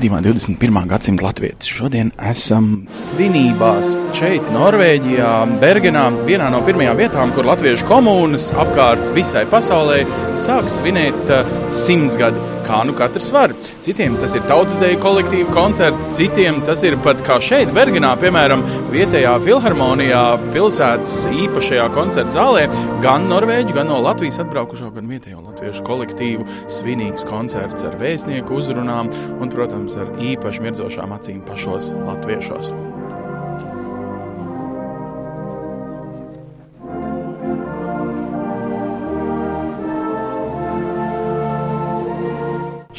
raidījumā 0.00 0.22
21. 0.24 0.86
gadsimta 0.88 1.26
latvieši. 1.26 1.72
Šodien 1.76 2.10
esam 2.30 2.86
svinībās 2.94 3.92
šeit, 4.16 4.46
Norvēģijā, 4.54 5.32
Bergenā, 5.60 6.06
vienā 6.24 6.46
no 6.54 6.62
pirmajām 6.64 6.96
vietām, 6.96 7.34
kur 7.36 7.44
latviešu 7.44 7.84
komunas 7.90 8.48
apkārt 8.56 9.12
visai 9.12 9.44
pasaulē 9.50 10.00
sāk 10.32 10.72
svinēt 10.72 11.34
uh, 11.34 11.52
simtsgadi. 11.68 12.40
Kā 12.64 12.80
nu 12.86 12.94
katrs 12.96 13.28
var. 13.34 13.52
Citiem 13.80 14.16
tas 14.20 14.34
ir 14.36 14.42
tautas 14.44 14.74
deju 14.76 14.98
kolektīva 15.00 15.54
koncerts, 15.56 16.10
citiem 16.18 16.58
tas 16.68 16.82
ir 16.84 16.98
pat 17.00 17.22
kā 17.24 17.38
šeit, 17.40 17.70
Bergenā, 17.72 18.10
piemēram, 18.20 18.60
vietējā 18.92 19.32
filharmonijā, 19.46 20.20
pilsētas 20.52 21.14
īpašajā 21.46 21.88
koncerta 21.96 22.36
zālē. 22.36 22.66
Gan 23.00 23.24
Norvēģi, 23.32 23.78
gan 23.78 23.88
no 23.88 24.02
Latvijas 24.04 24.42
atbraukušo, 24.44 24.92
gan 24.98 25.08
vietējo 25.08 25.40
latviešu 25.48 25.88
kolektīvu 25.88 26.44
svinīgs 26.68 27.24
koncerts 27.24 27.88
ar 27.88 27.96
vēstnieku 28.04 28.60
uzrunām 28.60 29.08
un, 29.40 29.48
protams, 29.48 29.96
ar 29.96 30.12
īpaši 30.20 30.68
mirdzošām 30.68 31.16
acīm 31.16 31.40
pašos 31.48 31.94
latviešos. 32.04 32.74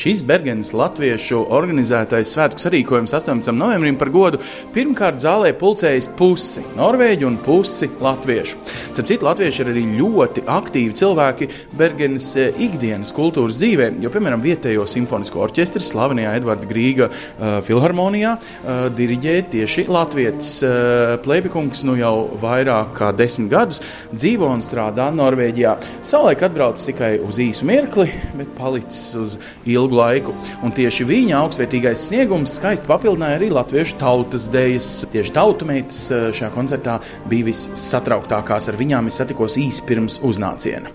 Šis 0.02 0.24
Bergenas 0.26 0.72
latviešu 0.74 1.44
organizētais 1.54 2.32
svētku 2.34 2.64
sarīkojums 2.64 3.12
18. 3.14 3.52
novembrim 3.54 4.00
par 4.02 4.10
godu 4.10 4.40
pirmkārt 4.74 5.20
zālē 5.22 5.52
pulcējas 5.54 6.08
pusi 6.18 6.64
norvēģu 6.74 7.28
un 7.28 7.36
pusi 7.46 7.86
latviešu. 8.02 8.58
Starp 8.66 9.10
citu, 9.12 9.28
latvieši 9.28 9.62
ir 9.62 9.70
arī 9.70 9.84
ļoti 10.00 10.44
aktīvi 10.50 10.96
cilvēki 10.98 11.50
Bergenas 11.78 12.32
eh, 12.42 12.50
ikdienas 12.66 13.12
kultūras 13.14 13.60
dzīvē, 13.62 13.92
jo, 14.02 14.10
piemēram, 14.16 14.42
vietējo 14.42 14.88
simfonisko 14.90 15.44
orķestri 15.46 15.86
slavenajā 15.86 16.34
Edvarda 16.40 16.72
Grīga 16.72 17.12
uh, 17.12 17.60
filharmonijā 17.68 18.34
uh, 18.40 18.82
diriģē 18.98 19.38
tieši 19.54 19.86
latvietis 19.92 20.50
uh, 20.66 21.20
Plēbikungs 21.22 21.86
nu 21.86 22.00
jau 22.00 22.16
vairāk 22.42 22.96
kā 22.98 23.12
desmit 23.14 23.54
gadus 23.54 23.84
dzīvo 24.16 24.50
un 24.50 24.66
strādā 24.66 25.12
Norvēģijā. 25.14 25.78
Savulaik 26.02 26.42
atbraucis 26.50 26.90
tikai 26.90 27.14
uz 27.22 27.38
īsu 27.46 27.70
mirkli, 27.70 28.10
bet 28.42 28.58
palicis 28.58 29.06
uz 29.22 29.38
ilgu 29.70 29.91
laiku. 29.96 30.36
Un 30.66 30.74
tieši 30.76 31.08
viņa 31.10 31.38
augstvērtīgais 31.42 32.08
sniegums 32.10 32.56
skaisti 32.58 32.90
papildināja 32.90 33.40
arī 33.40 33.52
latviešu 33.54 34.00
tautas 34.02 34.48
dejas. 34.54 34.90
Tieši 35.12 35.36
tautu 35.36 35.68
meitas 35.70 36.04
eh, 36.12 36.30
šajā 36.36 36.52
koncertā 36.56 36.98
bija 37.32 37.50
vissatrauktākās. 37.52 38.72
Ar 38.72 38.80
viņām 38.80 39.12
es 39.12 39.22
satikos 39.22 39.60
īsi 39.62 39.86
pirms 39.88 40.22
uznāciena. 40.28 40.94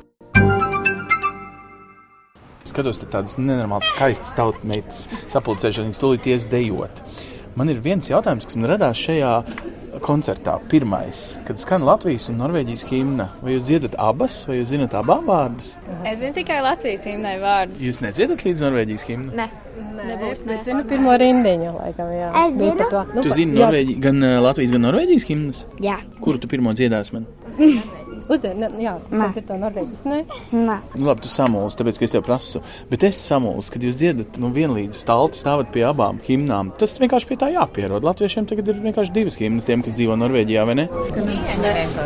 Skatos, 2.67 2.99
ka 3.01 3.07
tādas 3.09 3.39
nenormālas, 3.39 3.89
skaistas 3.95 4.35
tautmeitas 4.37 5.07
sapulcējušās, 5.33 5.87
viņas 5.87 6.03
tūlīt 6.03 6.27
ies 6.33 6.45
dejot. 6.51 7.01
Man 7.57 7.71
ir 7.73 7.79
viens 7.81 8.11
jautājums, 8.11 8.45
kas 8.45 8.59
man 8.59 8.69
radās 8.75 9.01
šajā 9.01 9.31
koncertā. 10.05 10.57
Pirmais, 10.71 11.21
kad 11.47 11.61
skan 11.61 11.85
Latvijas 11.87 12.29
un 12.33 12.41
Norvēģijas 12.43 12.85
himna, 12.91 13.29
vai 13.43 13.55
jūs 13.57 13.69
dziedat 13.69 13.97
abas, 14.03 14.43
vai 14.49 14.61
jūs 14.61 14.73
zinat 14.75 14.97
abām 14.99 15.29
vārdus? 15.29 15.75
Es 16.05 16.21
zinu 16.23 16.35
tikai 16.37 16.61
Latvijas 16.65 17.07
himnai 17.09 17.37
vārdus. 17.43 17.85
Jūs 17.87 18.03
nedziedat 18.07 18.45
līdz 18.47 18.67
Norvēģijas 18.67 19.07
himnai? 19.11 19.37
Ne. 19.43 19.49
Nebūs, 19.97 20.45
ne. 20.49 20.57
Es 20.57 20.65
zinu 20.69 20.85
pirmo 20.89 21.13
rindiņu, 21.21 21.71
laikam, 21.77 22.11
jā. 22.15 22.31
Es 22.47 22.57
zinu. 22.57 22.89
Nu, 23.13 23.25
Tu 23.25 23.33
zini, 23.35 23.59
Norvēģi, 23.59 23.99
gan 24.05 24.23
uh, 24.25 24.39
Latvijas, 24.45 24.73
gan 24.77 24.87
Norvēģijas 24.89 25.29
himnas? 25.29 25.63
Jā, 25.85 26.01
Kuru 26.25 26.41
tu 26.43 26.51
pirmo 26.53 26.77
dziedāsi 26.77 27.17
man? 27.19 27.29
Uzzini, 28.27 28.59
ne, 28.59 28.69
jā, 28.83 28.97
kāds 29.11 29.39
ir 29.39 29.45
to 29.47 29.57
Norvēģis? 29.61 30.03
Nē, 30.09 30.19
nē. 30.51 30.77
Nu, 30.97 31.07
labi, 31.07 31.23
tu 31.23 31.31
samulsi, 31.31 31.79
tāpēc, 31.79 32.01
es 32.03 32.15
tev 32.17 32.25
prasu. 32.27 32.63
Bet 32.91 33.07
es 33.07 33.21
samulsu, 33.23 33.73
kad 33.75 33.87
jūs 33.87 33.99
dziedat 34.01 34.39
nu, 34.43 34.51
vienlīdz 34.55 34.99
stalti 34.99 35.39
stāvat 35.39 35.71
pie 35.75 35.85
abām 35.87 36.19
himnām. 36.27 36.73
Tas 36.81 36.97
vienkārši 36.99 37.31
pie 37.31 37.39
tā 37.41 37.53
jāpierod. 37.55 38.07
Latviešiem 38.07 38.49
tagad 38.51 38.73
ir 38.73 38.83
vienkārši 38.83 39.15
divas 39.15 39.39
himnas, 39.39 39.69
tiem, 39.69 39.85
kas 39.87 39.95
dzīvo 39.99 40.19
Norvēģijā, 40.19 40.67
vai 40.67 40.79
ne? 40.83 40.89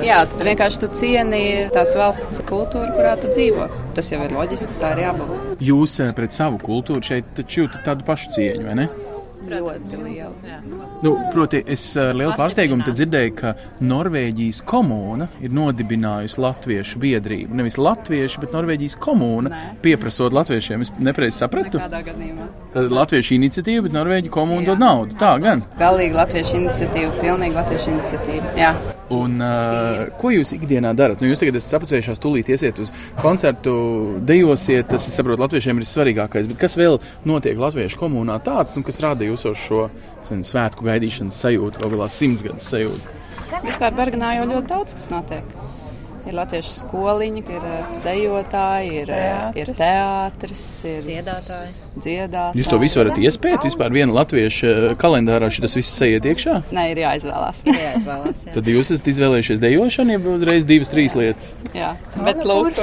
Jā, 0.05 0.23
vienkārši 0.41 0.83
tu 0.85 0.91
cieni 1.01 1.43
tās 1.75 1.97
valsts 1.99 2.43
kultūru, 2.49 2.93
kurā 2.99 3.17
tu 3.21 3.33
dzīvo. 3.33 3.71
Tas 3.97 4.13
jau 4.13 4.21
ir 4.27 4.37
loģiski, 4.37 4.77
tā 4.81 4.95
ir 4.97 5.07
jābūt. 5.09 5.63
Jūs 5.71 6.01
eh, 6.05 6.13
pret 6.17 6.37
savu 6.37 6.61
kultūru 6.63 7.05
šeit 7.05 7.33
taču 7.39 7.65
jūtat 7.65 7.87
tādu 7.89 8.07
pašu 8.09 8.37
cieņu, 8.37 8.69
vai 8.69 8.83
ne? 8.85 8.91
Ļoti 9.49 9.99
liela. 10.03 10.59
Nu, 11.05 11.15
proti, 11.33 11.63
es 11.73 11.85
ar 12.01 12.13
lielu 12.17 12.35
pārsteigumu 12.39 12.85
te 12.85 12.93
dzirdēju, 12.97 13.35
ka 13.39 13.55
Norvēģijas 13.81 14.61
komūna 14.69 15.31
ir 15.41 15.55
nodibinājusi 15.57 16.41
latviešu 16.45 17.01
biedrību. 17.01 17.57
Nevis 17.61 17.79
latviešu, 17.81 18.45
bet 18.45 18.55
Norvēģijas 18.57 18.99
komūna 19.01 19.65
pieprasot 19.85 20.37
latviešiem. 20.37 20.85
Es 20.85 20.93
nepareizi 21.01 21.41
sapratu. 21.41 21.81
Latviešu 22.75 23.37
iniciatīva, 23.39 23.89
bet 23.89 23.97
Norvēģija 23.97 24.37
komūna 24.37 24.73
dod 24.73 24.85
naudu. 24.85 25.17
Tā 25.21 25.37
gan. 25.43 25.65
Galīgi 25.81 26.21
latviešu 26.21 26.59
iniciatīva, 26.61 27.15
pilnīgi 27.23 27.57
latviešu 27.63 27.95
iniciatīva. 27.97 28.59
Jā. 28.61 28.75
Un, 29.11 29.41
uh, 29.43 30.05
ko 30.21 30.31
jūs 30.31 30.53
ikdienā 30.55 30.93
darat? 30.95 31.19
Nu, 31.19 31.27
jūs 31.31 31.41
tagad 31.43 31.59
esat 31.59 31.75
sapucējušās, 31.75 32.21
tūlīt 32.23 32.53
iesiet 32.55 32.79
uz 32.83 32.93
koncertu, 33.19 33.73
dejosiet. 34.27 34.87
Tas, 34.91 35.09
es 35.11 35.19
saprotu, 35.19 35.43
latviešiem 35.43 35.83
ir 35.83 35.89
svarīgākais. 35.91 36.47
Bet 36.51 36.61
kas 36.63 36.79
vēl 36.79 37.01
notiek 37.27 37.59
latviešu 37.59 37.99
komunā 37.99 38.39
tāds, 38.47 38.77
nu, 38.79 38.85
kas 38.87 39.03
rada 39.03 39.27
jūsos 39.27 39.59
šo 39.67 39.89
sen, 40.27 40.47
svētku 40.47 40.87
gaidīšanas 40.87 41.43
sajūtu, 41.43 41.83
vēl 41.83 41.97
galā 41.97 42.07
simtsgadus 42.15 42.71
sajūtu? 42.71 43.19
Vispār 43.67 43.99
Bergenā 43.99 44.37
jau 44.39 44.47
ļoti 44.53 44.71
daudz 44.71 44.95
kas 44.95 45.11
notiek. 45.11 45.55
Ir 46.29 46.37
latviešu 46.37 46.73
skoliņa, 46.85 47.43
ir 47.49 47.67
eh, 47.67 47.93
dejotāji, 48.05 48.91
ir, 49.03 49.13
eh, 49.17 49.61
ir 49.63 49.71
teātris, 49.75 50.67
ir 50.87 51.01
Dziedātāji. 51.07 51.73
Dziedātāji. 51.97 52.61
Jūs 52.61 52.71
to 52.71 52.79
visu 52.81 53.01
varat 53.01 53.19
iespēt 53.21 53.67
vispār 53.67 53.95
viena 53.95 54.15
latviešu 54.15 54.95
kalendārā, 55.01 55.51
šis 55.53 55.77
viss 55.79 56.03
ejiet 56.07 56.29
iekšā? 56.31 56.57
Nē, 56.75 56.87
ir 56.93 57.03
jāizvēlās. 57.03 57.63
Jāizvēlās. 57.71 58.45
Jā. 58.47 58.55
Tad 58.57 58.71
jūs 58.71 58.93
esat 58.95 59.11
izvēlējušies 59.15 59.63
dejošanu, 59.63 60.15
ja 60.15 60.23
uzreiz 60.35 60.69
divas, 60.69 60.93
trīs 60.93 61.17
lietas. 61.19 61.53
Jā, 61.77 61.93
bet 62.27 62.43
lūk, 62.47 62.79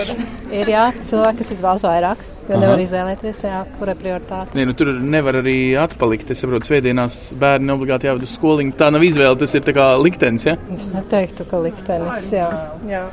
ir 0.56 0.70
jā, 0.72 0.86
cilvēki, 1.08 1.42
kas 1.42 1.54
izvēlas 1.58 1.84
vairākas, 1.88 2.30
jo 2.48 2.56
Aha. 2.56 2.62
nevar 2.64 2.84
izvēlēties, 2.84 3.42
jā, 3.48 3.64
kura 3.80 3.96
ir 3.96 4.02
prioritāte. 4.04 4.56
Nē, 4.58 4.68
nu, 4.70 4.76
tur 4.80 4.94
nevar 4.96 5.42
arī 5.42 5.58
atpalikt. 5.80 6.32
Es 6.32 6.44
saprotu, 6.44 6.70
svētdienās 6.70 7.18
bērni 7.40 7.74
obligāti 7.76 8.08
jāved 8.08 8.28
uz 8.28 8.36
skoliņu. 8.38 8.76
Tā 8.80 8.92
nav 8.96 9.04
izvēle, 9.04 9.36
tas 9.42 9.56
ir 9.58 9.66
tā 9.68 9.76
kā 9.76 9.90
liktenis. 10.00 10.48
Ja? 10.48 10.56
Es 10.76 10.88
neteiktu, 10.94 11.48
ka 11.50 11.60
liktenis, 11.66 12.32
jā. 12.36 12.48
jā. 12.88 13.04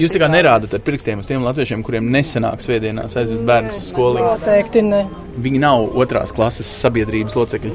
Jūs 0.00 0.12
tā 0.14 0.20
kā 0.22 0.28
nerādat 0.32 0.74
ar 0.76 0.82
pirkstiem 0.84 1.22
uz 1.22 1.28
tiem 1.28 1.44
latviešiem, 1.46 1.82
kuriem 1.86 2.08
nesenāk 2.12 2.62
svētdienās 2.64 3.16
aizvest 3.20 3.44
bērnus 3.48 3.80
uz 3.80 3.90
skoliņu. 3.92 4.26
Noteikti 4.26 4.84
ne. 4.84 5.02
Viņi 5.40 5.62
nav 5.62 5.98
otrās 6.02 6.34
klases 6.36 6.68
sabiedrības 6.82 7.36
locekļi. 7.38 7.74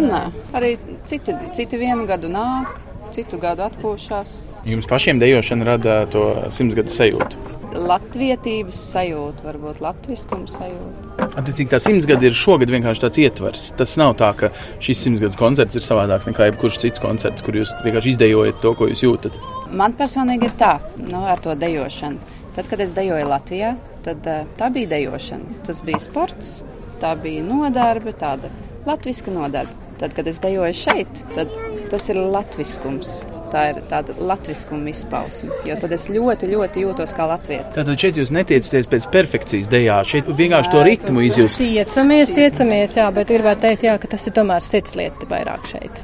Nē, 0.00 0.22
arī 0.56 0.74
citi, 1.08 1.34
citi 1.56 1.78
vienu 1.80 2.06
gadu 2.08 2.30
nāk, 2.32 2.78
citu 3.14 3.38
gadu 3.40 3.64
atpūšas. 3.66 4.40
Jums 4.68 4.88
pašiem 4.90 5.20
dejošana 5.20 5.64
rada 5.64 6.04
to 6.10 6.24
simtsgadu 6.52 6.92
sajūtu. 6.92 7.48
latvietības 7.70 8.78
sajūta, 8.90 9.44
varbūt 9.46 9.78
latviskums 9.84 10.56
sajūta. 10.58 11.28
Cik 11.54 11.70
tā 11.70 11.78
simts 11.82 12.08
gadi 12.10 12.26
ir 12.26 12.34
šogad 12.34 12.70
vienkārši 12.72 13.04
tāds 13.04 13.20
ietvers. 13.22 13.66
Tas 13.78 13.94
nav 14.00 14.16
tā, 14.18 14.32
ka 14.36 14.50
šis 14.82 15.04
simts 15.04 15.22
gadus 15.22 15.38
koncerts 15.38 15.78
ir 15.78 15.86
savādāks 15.86 16.26
nekā 16.26 16.48
jebkurš 16.50 16.80
cits 16.82 17.02
koncerts, 17.02 17.44
kur 17.46 17.60
jūs 17.60 17.72
vienkārši 17.84 18.16
izdejojat 18.16 18.58
to, 18.64 18.74
ko 18.74 18.90
jūs 18.90 19.04
jūtat. 19.06 19.38
Man 19.70 19.94
personīgi 19.98 20.50
ir 20.50 20.56
tā, 20.58 20.72
nu, 20.98 21.22
ar 21.30 21.42
to 21.44 21.54
dejošanu. 21.54 22.18
Tad, 22.56 22.66
kad 22.66 22.82
es 22.82 22.96
dejoju 22.96 23.30
Latvijā, 23.30 23.76
tad 24.02 24.26
uh, 24.26 24.42
tā 24.58 24.72
bija 24.74 24.90
dejošana. 24.96 25.60
Tas 25.68 25.84
bija 25.86 26.02
sports, 26.02 26.56
tā 27.02 27.14
bija 27.22 27.46
nodarbe, 27.46 28.16
tāda 28.18 28.50
latviska 28.88 29.30
nodarbe. 29.34 29.78
Tad, 30.00 30.16
kad 30.16 30.26
es 30.26 30.40
dejoju 30.42 30.74
šeit, 30.74 31.22
tad 31.36 31.52
tas 31.90 32.08
ir 32.12 32.20
latviskums. 32.20 33.20
Tā 33.50 33.64
ir 33.72 33.80
tāda 33.90 34.14
latviskuma 34.22 34.92
izpausme. 34.92 35.50
Jo 35.66 35.74
tad 35.82 35.90
es 35.96 36.06
ļoti, 36.12 36.52
ļoti 36.52 36.84
jūtos 36.84 37.14
kā 37.18 37.26
latvietis. 37.32 37.74
Tātad 37.80 37.98
šeit 37.98 38.20
jūs 38.20 38.30
netiecaties 38.34 38.86
pēc 38.92 39.08
perfekcijas 39.10 39.70
dejā, 39.72 39.98
šeit 40.06 40.30
vienkārši 40.30 40.72
to 40.76 40.84
ritmu 40.86 41.26
izjust. 41.26 41.58
Tiecamies, 41.58 42.30
tiecamies, 42.36 42.94
jā, 43.00 43.10
bet 43.16 43.34
gribētu 43.34 43.66
teikt, 43.66 43.88
jā, 43.90 43.98
ka 43.98 44.14
tas 44.14 44.30
ir 44.30 44.38
tomēr 44.38 44.62
sirdslieta 44.62 45.30
vairāk 45.34 45.66
šeit. 45.72 46.02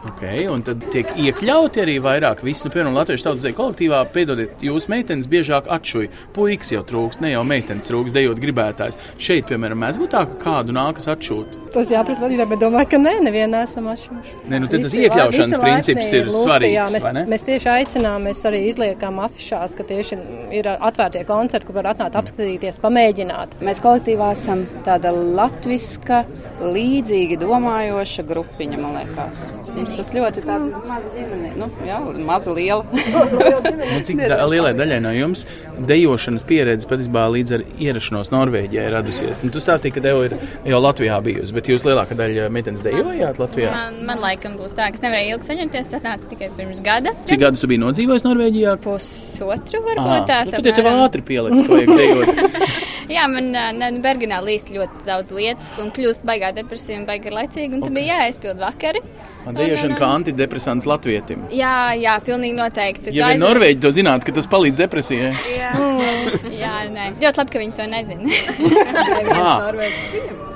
Okay, 0.00 0.46
un 0.48 0.62
tad 0.64 0.80
tiek 0.94 1.10
iekļauti 1.20 1.82
arī 1.82 1.98
vairāk. 2.00 2.40
Visi, 2.44 2.64
nu, 2.64 2.72
piemēram, 2.72 2.96
Latvijas 2.96 3.24
tautas 3.26 3.44
deju 3.44 3.56
kolektīvā, 3.58 3.98
piedodiet, 4.14 4.62
jūsu 4.64 4.88
meitenes 4.92 5.28
biežāk 5.28 5.68
atšuja. 5.68 6.08
Puikas 6.32 6.72
jau 6.72 6.80
trūkst, 6.88 7.20
ne 7.20 7.34
jau 7.34 7.42
meitenes 7.44 7.90
trūkst, 7.90 8.16
dejot 8.16 8.40
gribētājs. 8.40 8.96
Šeit, 9.20 9.44
piemēram, 9.50 9.82
mēs 9.84 10.00
būtu 10.00 10.14
tā, 10.16 10.24
ka 10.30 10.38
kādu 10.44 10.76
nākas 10.76 11.10
atšūt. 11.12 11.58
Tas 11.70 11.90
jāprasa 11.92 12.24
vadītājai, 12.24 12.48
bet 12.50 12.60
domāju, 12.64 12.88
ka 12.90 12.98
nē, 12.98 13.12
nevienā 13.22 13.62
esam 13.66 13.86
atšķirīgi. 13.92 14.32
Nē, 14.50 14.58
nu 14.62 14.70
tad 14.70 14.82
tas 14.86 14.94
iekļaušanas 14.98 15.60
princips 15.62 16.12
ir 16.18 16.30
svarīgs. 16.34 16.74
Jā, 16.74 16.86
mēs, 16.90 17.28
mēs 17.30 17.46
tieši 17.46 17.70
aicinām, 17.76 18.26
mēs 18.26 18.42
arī 18.50 18.62
izliekam 18.70 19.20
afišās, 19.22 19.76
ka 19.78 19.86
tieši 19.86 20.18
ir 20.58 20.70
atvērtie 20.74 21.22
koncerti, 21.28 21.68
kur 21.68 21.78
var 21.78 21.92
atnākt 21.92 22.18
apskatīties, 22.18 22.80
pamēģināt. 22.82 23.60
Mēs 23.66 23.82
kolektīvā 23.84 24.32
esam 24.34 24.64
tāda 24.86 25.12
latviska, 25.14 26.24
līdzīgi 26.60 27.38
domājoša 27.40 28.24
grupiņa, 28.28 28.80
man 28.80 28.98
liekas. 28.98 29.44
Mums 29.70 29.94
tas 29.96 30.10
ļoti 30.16 30.42
tāda 30.44 30.82
maza 30.88 31.12
ģimene, 31.14 31.52
nu, 31.60 31.70
jā, 31.86 32.00
maza 32.26 32.54
liela. 32.56 32.84
nu, 32.90 34.00
cik 34.06 34.24
da, 34.26 34.42
lielai 34.50 34.74
daļai 34.76 34.98
no 35.04 35.14
jums 35.14 35.46
dejošanas 35.86 36.44
pieredze 36.48 36.88
patiesībā 36.90 37.24
līdz 37.32 37.56
ar 37.56 37.64
ierašanos 37.80 38.32
Norvēģijā 38.34 38.88
ir 38.88 38.96
radusies? 38.98 39.42
Nu, 39.44 39.52
tu 39.54 39.62
stāstīji, 39.62 39.94
ka 39.96 40.04
Deo 40.04 40.24
ir 40.26 40.36
jau 40.68 40.82
Latvijā 40.82 41.20
bijusi 41.24 41.56
bet 41.60 41.70
jūs 41.74 41.84
lielākā 41.86 42.16
daļa 42.18 42.48
meitenes 42.52 42.84
dejojāt 42.84 43.40
Latvijā? 43.40 43.72
Man, 43.74 43.98
man 44.08 44.22
laikam 44.24 44.56
būs 44.58 44.74
tā, 44.76 44.88
ka 44.90 44.98
es 44.98 45.04
nevarēju 45.04 45.36
ilgi 45.36 45.50
saņemties. 45.50 45.90
Es 45.90 45.98
atnācu 46.00 46.30
tikai 46.32 46.50
pirms 46.56 46.82
gada. 46.84 47.12
Cik 47.28 47.42
gadus 47.44 47.66
biji 47.68 47.82
nodzīvojis 47.84 48.26
Norvēģijā? 48.26 48.76
Pusotru 48.84 49.82
varbūt 49.86 50.30
tās. 50.30 50.54
Nu, 50.54 50.62
tad 50.64 50.80
tev 50.80 50.88
ātri 50.92 51.26
pielicis, 51.26 51.66
ko 51.66 51.76
vajag 51.76 51.90
dejot. 52.00 52.28
Jā, 53.10 53.24
man 53.26 53.48
ne, 53.50 53.88
Bergenā 54.04 54.38
līst 54.44 54.68
ļoti 54.70 55.02
daudz 55.02 55.32
lietas 55.34 55.72
un 55.82 55.88
kļūst 55.94 56.22
baigā 56.28 56.52
depresija 56.54 57.00
un 57.00 57.08
baigā 57.08 57.32
laicīga. 57.34 57.74
Un 57.74 57.80
okay. 57.80 57.88
tad 57.88 57.96
bija 57.96 58.20
jāaizpild 58.20 58.60
vakari. 58.62 59.02
Dejojšana 59.56 59.96
kā 59.98 60.10
antidepresants 60.14 60.86
latvietim. 60.86 61.42
Jā, 61.54 61.90
jā, 61.98 62.14
pilnīgi 62.22 62.54
noteikti. 62.54 63.10
Ja 63.16 63.32
vien 63.32 63.42
Norvēģi 63.42 63.82
to 63.82 63.90
zinātu, 63.96 64.28
ka 64.28 64.36
tas 64.38 64.46
palīdz 64.52 64.84
depresijai. 64.84 65.32
jā, 65.56 65.72
jā 66.62 66.76
nē. 66.94 67.10
Ļoti 67.18 67.42
labi, 67.42 67.56
ka 67.56 67.64
viņi 67.64 67.76
to 67.80 67.90
nezina. 67.90 68.30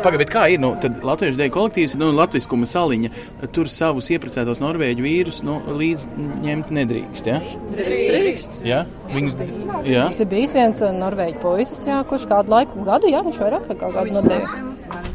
Pagaidiet, 0.00 0.30
kā 0.32 0.46
ir? 0.52 0.60
Nu, 0.62 0.72
tad 0.80 1.02
Latvijas 1.04 1.36
dēļ 1.38 1.50
kolektīvs 1.52 1.96
nu, 2.00 2.08
latviskuma 2.16 2.68
saliņa. 2.68 3.12
Tur 3.54 3.70
savus 3.72 4.08
iepriecētos 4.14 4.62
norvēģu 4.62 5.04
vīrus 5.04 5.42
nu, 5.46 5.58
līdz 5.68 6.06
ņemt 6.46 6.72
nedrīkst. 6.78 7.28
Ja? 7.28 7.40
Drīkst. 7.76 8.60
Ja? 8.68 8.82
Viņus, 9.12 9.36
ja? 9.84 10.08
Mums 10.08 10.22
ir 10.24 10.30
bijis 10.32 10.56
viens 10.56 10.84
norvēģu 10.98 11.40
puisis, 11.42 11.84
jā, 11.88 12.00
kurš 12.08 12.28
kādu 12.30 12.56
laiku, 12.56 12.86
gadu, 12.88 13.12
jā, 13.12 13.24
viņš 13.26 13.42
vairāk 13.44 13.68
kā 13.72 13.80
kādu 13.82 14.20
nedēļu. 14.20 15.11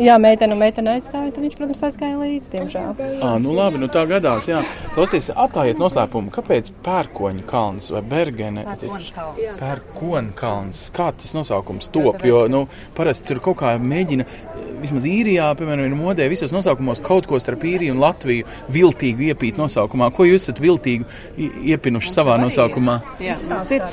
Jā, 0.00 0.16
meitene, 0.20 0.56
meitene 0.58 0.94
aizgāja, 0.96 1.30
tad 1.34 1.44
viņš, 1.44 1.56
protams, 1.58 1.82
aizgāja 1.88 2.18
līdzi, 2.20 2.50
diemžēl. 2.54 3.02
À, 3.24 3.34
nu 3.42 3.54
labi, 3.56 3.80
nu 3.82 3.88
tā 3.92 4.04
gadās, 4.10 4.48
jā. 4.50 4.62
Klausieties, 4.94 5.30
atklājiet 5.34 5.80
noslēpumu, 5.80 6.32
kāpēc 6.34 6.72
pērkoņa 6.84 7.46
kalns 7.48 7.90
vai 7.94 8.02
bergene? 8.10 8.66
Pērkoņa 9.60 10.36
kalns. 10.38 10.86
Kā 10.96 11.10
tas 11.16 11.34
nosaukums 11.36 11.90
top, 11.94 12.24
jo, 12.26 12.44
nu, 12.52 12.66
parasti 12.96 13.32
tur 13.32 13.42
kaut 13.50 13.60
kā 13.62 13.74
mēģina 13.80 14.28
vismaz 14.82 15.06
īrijā, 15.08 15.48
piemēram, 15.58 15.86
ir 15.88 15.96
modē 15.98 16.28
visos 16.30 16.52
nosaukumos 16.54 17.02
kaut 17.04 17.28
ko 17.30 17.40
starp 17.42 17.64
īriju 17.68 17.94
un 17.94 18.02
Latviju 18.02 18.48
viltīgu 18.72 19.30
iepīt 19.30 19.60
nosaukumā. 19.60 20.10
Ko 20.16 20.26
jūs 20.28 20.46
esat 20.46 20.62
viltīgu 20.62 21.06
iepinuši 21.72 22.12
savā 22.14 22.36
nosaukumā? 22.40 22.98
Jā, 23.22 23.38
mums 23.50 23.70
ir 23.76 23.84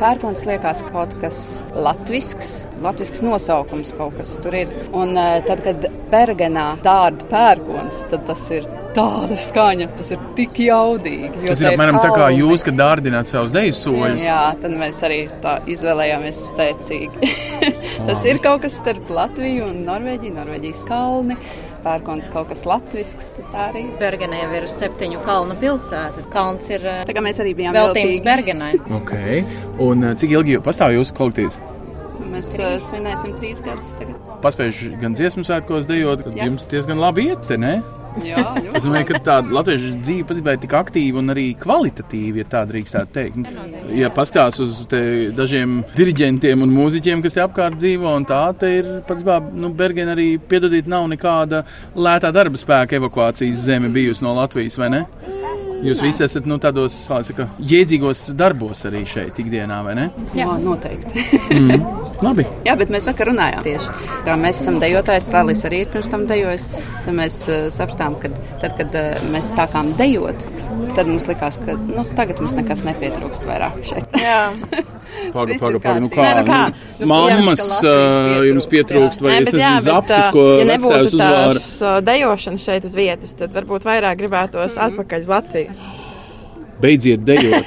pērkons 0.00 0.46
liekas 0.48 0.84
kaut 0.90 1.16
kas 1.22 1.38
latvisks, 1.74 2.54
latvisks 2.84 3.24
nosaukums 3.24 3.94
kaut 3.98 4.18
kas 4.20 4.36
tur 4.44 4.56
ir. 4.64 4.72
Un 4.96 5.16
tad, 5.48 5.64
kad 5.66 5.88
Bergenā 6.12 6.74
dārda 6.84 7.28
pērkons, 7.30 8.04
tad 8.12 8.26
tas 8.28 8.48
ir 8.54 8.68
tāda 8.94 9.36
skaņa, 9.40 9.88
tas 9.98 10.12
ir 10.14 10.22
tik 10.38 10.60
jaudīgi. 10.64 11.44
Tas 11.48 11.60
ir 11.62 11.70
apmēram 11.72 11.98
tā 12.02 12.10
kā 12.14 12.30
jūs, 12.34 12.64
kad 12.66 12.78
dārdināt 12.78 13.30
savus 13.30 13.54
deju 13.54 13.74
soļus. 13.76 14.24
Jā, 14.24 14.54
tad 14.62 14.74
mēs 14.78 15.00
arī 15.06 15.20
tā 15.44 15.58
izvēlējāmies 15.70 16.40
spēcīgi. 16.50 17.30
tas 18.08 18.24
ir 18.28 18.40
kaut 18.44 18.64
kas 18.64 18.78
starp 18.80 19.10
Latviju 19.14 19.68
un 19.70 19.84
Norvēģiju, 19.88 20.36
Norvēģijas 20.38 20.82
kalni. 20.88 21.38
Pērkons 21.84 22.30
kaut 22.32 22.48
kas 22.48 22.62
latvisks, 22.64 23.26
tad 23.36 23.48
tā 23.52 23.64
arī. 23.74 23.82
Bergenē 24.00 24.38
jau 24.40 24.52
ir 24.56 24.68
septiņu 24.72 25.20
kalnu 25.26 25.56
pilsēta. 25.60 26.24
Kalns 26.32 26.70
ir 26.72 26.86
tā 27.04 27.12
kā 27.12 27.20
mēs 27.24 27.42
arī 27.44 27.52
bijām 27.58 27.76
veltījums 27.76 28.22
Bergenai. 28.24 28.72
Okay. 29.02 29.42
Un 29.84 30.14
cik 30.16 30.32
ilgi 30.38 30.56
pastāv 30.64 30.94
jūsu 30.96 31.16
kolektīvs? 31.18 31.60
Mēs 32.24 32.54
uh, 32.56 32.78
svinēsim 32.82 33.34
trīs 33.36 33.60
gadus 33.62 33.92
tagad. 33.98 34.16
Paspējuši 34.42 34.94
gan 35.02 35.14
dziesmu 35.18 35.44
svētkos 35.46 35.86
dejot, 35.90 36.24
tad 36.24 36.40
Jā. 36.40 36.48
jums 36.48 36.64
diezgan 36.72 36.98
labi 37.02 37.28
iet, 37.30 37.52
ne? 37.60 37.76
Jā, 38.22 38.44
tas 38.72 38.84
nozīmē, 38.84 39.02
ka 39.08 39.20
tāda 39.26 39.54
latviešu 39.56 39.92
dzīve 40.04 40.26
patiesībā 40.28 40.54
ir 40.54 40.62
tik 40.62 40.76
aktīva 40.78 41.20
un 41.22 41.34
arī 41.34 41.46
kvalitatīva, 41.60 42.42
ja 42.42 42.50
tā 42.52 42.62
drīkst 42.68 42.98
teikt. 43.14 43.50
Ja 43.94 44.10
paskatās 44.14 44.60
uz 44.62 44.84
dažiem 45.34 45.80
diriģentiem 45.98 46.62
un 46.64 46.74
mūziķiem, 46.74 47.24
kas 47.24 47.38
te 47.38 47.44
apkārt 47.44 47.80
dzīvo, 47.82 48.14
un 48.20 48.28
tā 48.28 48.42
ir 48.70 48.90
patiesībā, 49.08 49.40
nu, 49.58 49.72
Bergen 49.74 50.12
arī, 50.14 50.34
piedodiet, 50.38 50.90
nav 50.90 51.08
nekāda 51.10 51.64
lētā 51.96 52.30
darba 52.34 52.60
spēka 52.60 53.00
evakuācijas 53.00 53.64
zeme 53.66 53.90
bijusi 53.94 54.26
no 54.26 54.36
Latvijas, 54.38 54.78
vai 54.78 54.92
ne? 54.94 55.04
Jūs 55.84 56.00
Nē. 56.00 56.08
visi 56.08 56.24
esat 56.24 56.46
nu, 56.48 56.56
tādos 56.62 56.94
saka, 57.04 57.48
jēdzīgos 57.60 58.30
darbos 58.38 58.84
arī 58.88 59.02
šeit, 59.08 59.36
ikdienā, 59.42 59.82
vai 59.84 59.94
ne? 59.98 60.06
Jā, 60.36 60.48
noteikti. 60.62 61.24
mm. 61.58 61.84
Labi. 62.24 62.46
Jā, 62.64 62.76
bet 62.80 62.92
mēs 62.94 63.08
vakar 63.10 63.28
runājām 63.32 63.66
tieši. 63.66 63.94
Kā 64.24 64.36
mēs 64.40 64.62
esam 64.62 64.78
dejotājs, 64.80 65.28
Sālīs 65.34 65.64
arī 65.68 65.82
ir 65.84 65.92
pirms 65.92 66.08
tam 66.12 66.24
dejojis. 66.30 66.64
Tad 67.04 67.12
mēs 67.18 67.38
uh, 67.50 67.66
sapratām, 67.74 68.16
ka 68.22 68.32
tad, 68.62 68.78
kad 68.80 68.96
uh, 68.96 69.28
mēs 69.34 69.52
sākām 69.58 69.92
dejot, 70.00 70.46
tad 70.96 71.10
mums 71.10 71.28
likās, 71.28 71.60
ka 71.60 71.76
nu, 71.76 72.06
tagad 72.16 72.40
mums 72.40 72.56
nekas 72.56 72.86
nepietrūkst 72.88 73.48
vairāk 73.50 73.82
šeit. 73.90 74.16
Pagaid, 75.34 75.60
pagaid, 75.60 75.80
pagaid. 75.82 76.02
Nu 76.04 76.10
kā? 76.12 76.22
Nē, 76.24 76.32
nu 76.38 76.44
kā? 76.48 76.60
Nu, 77.00 77.08
Mammas 77.10 77.64
uh, 77.82 78.44
jums 78.48 78.68
pietrūkst, 78.70 79.24
vai 79.24 79.34
Nē, 79.34 79.40
es 79.44 79.52
nezinu, 79.54 79.82
zaptis, 79.86 80.30
ko 80.34 80.46
ja 80.60 80.68
nebūtu 80.68 81.18
tās 81.20 81.66
uh, 81.82 81.98
dejošanas 82.04 82.66
šeit 82.68 82.88
uz 82.88 82.96
vietas, 82.98 83.34
tad 83.38 83.54
varbūt 83.54 83.86
vairāk 83.88 84.20
gribētos 84.20 84.74
mm 84.74 84.80
-hmm. 84.80 84.86
atpakaļ 84.86 85.26
uz 85.26 85.32
Latviju. 85.34 85.70
Beidziet 86.80 87.24
dejot. 87.24 87.64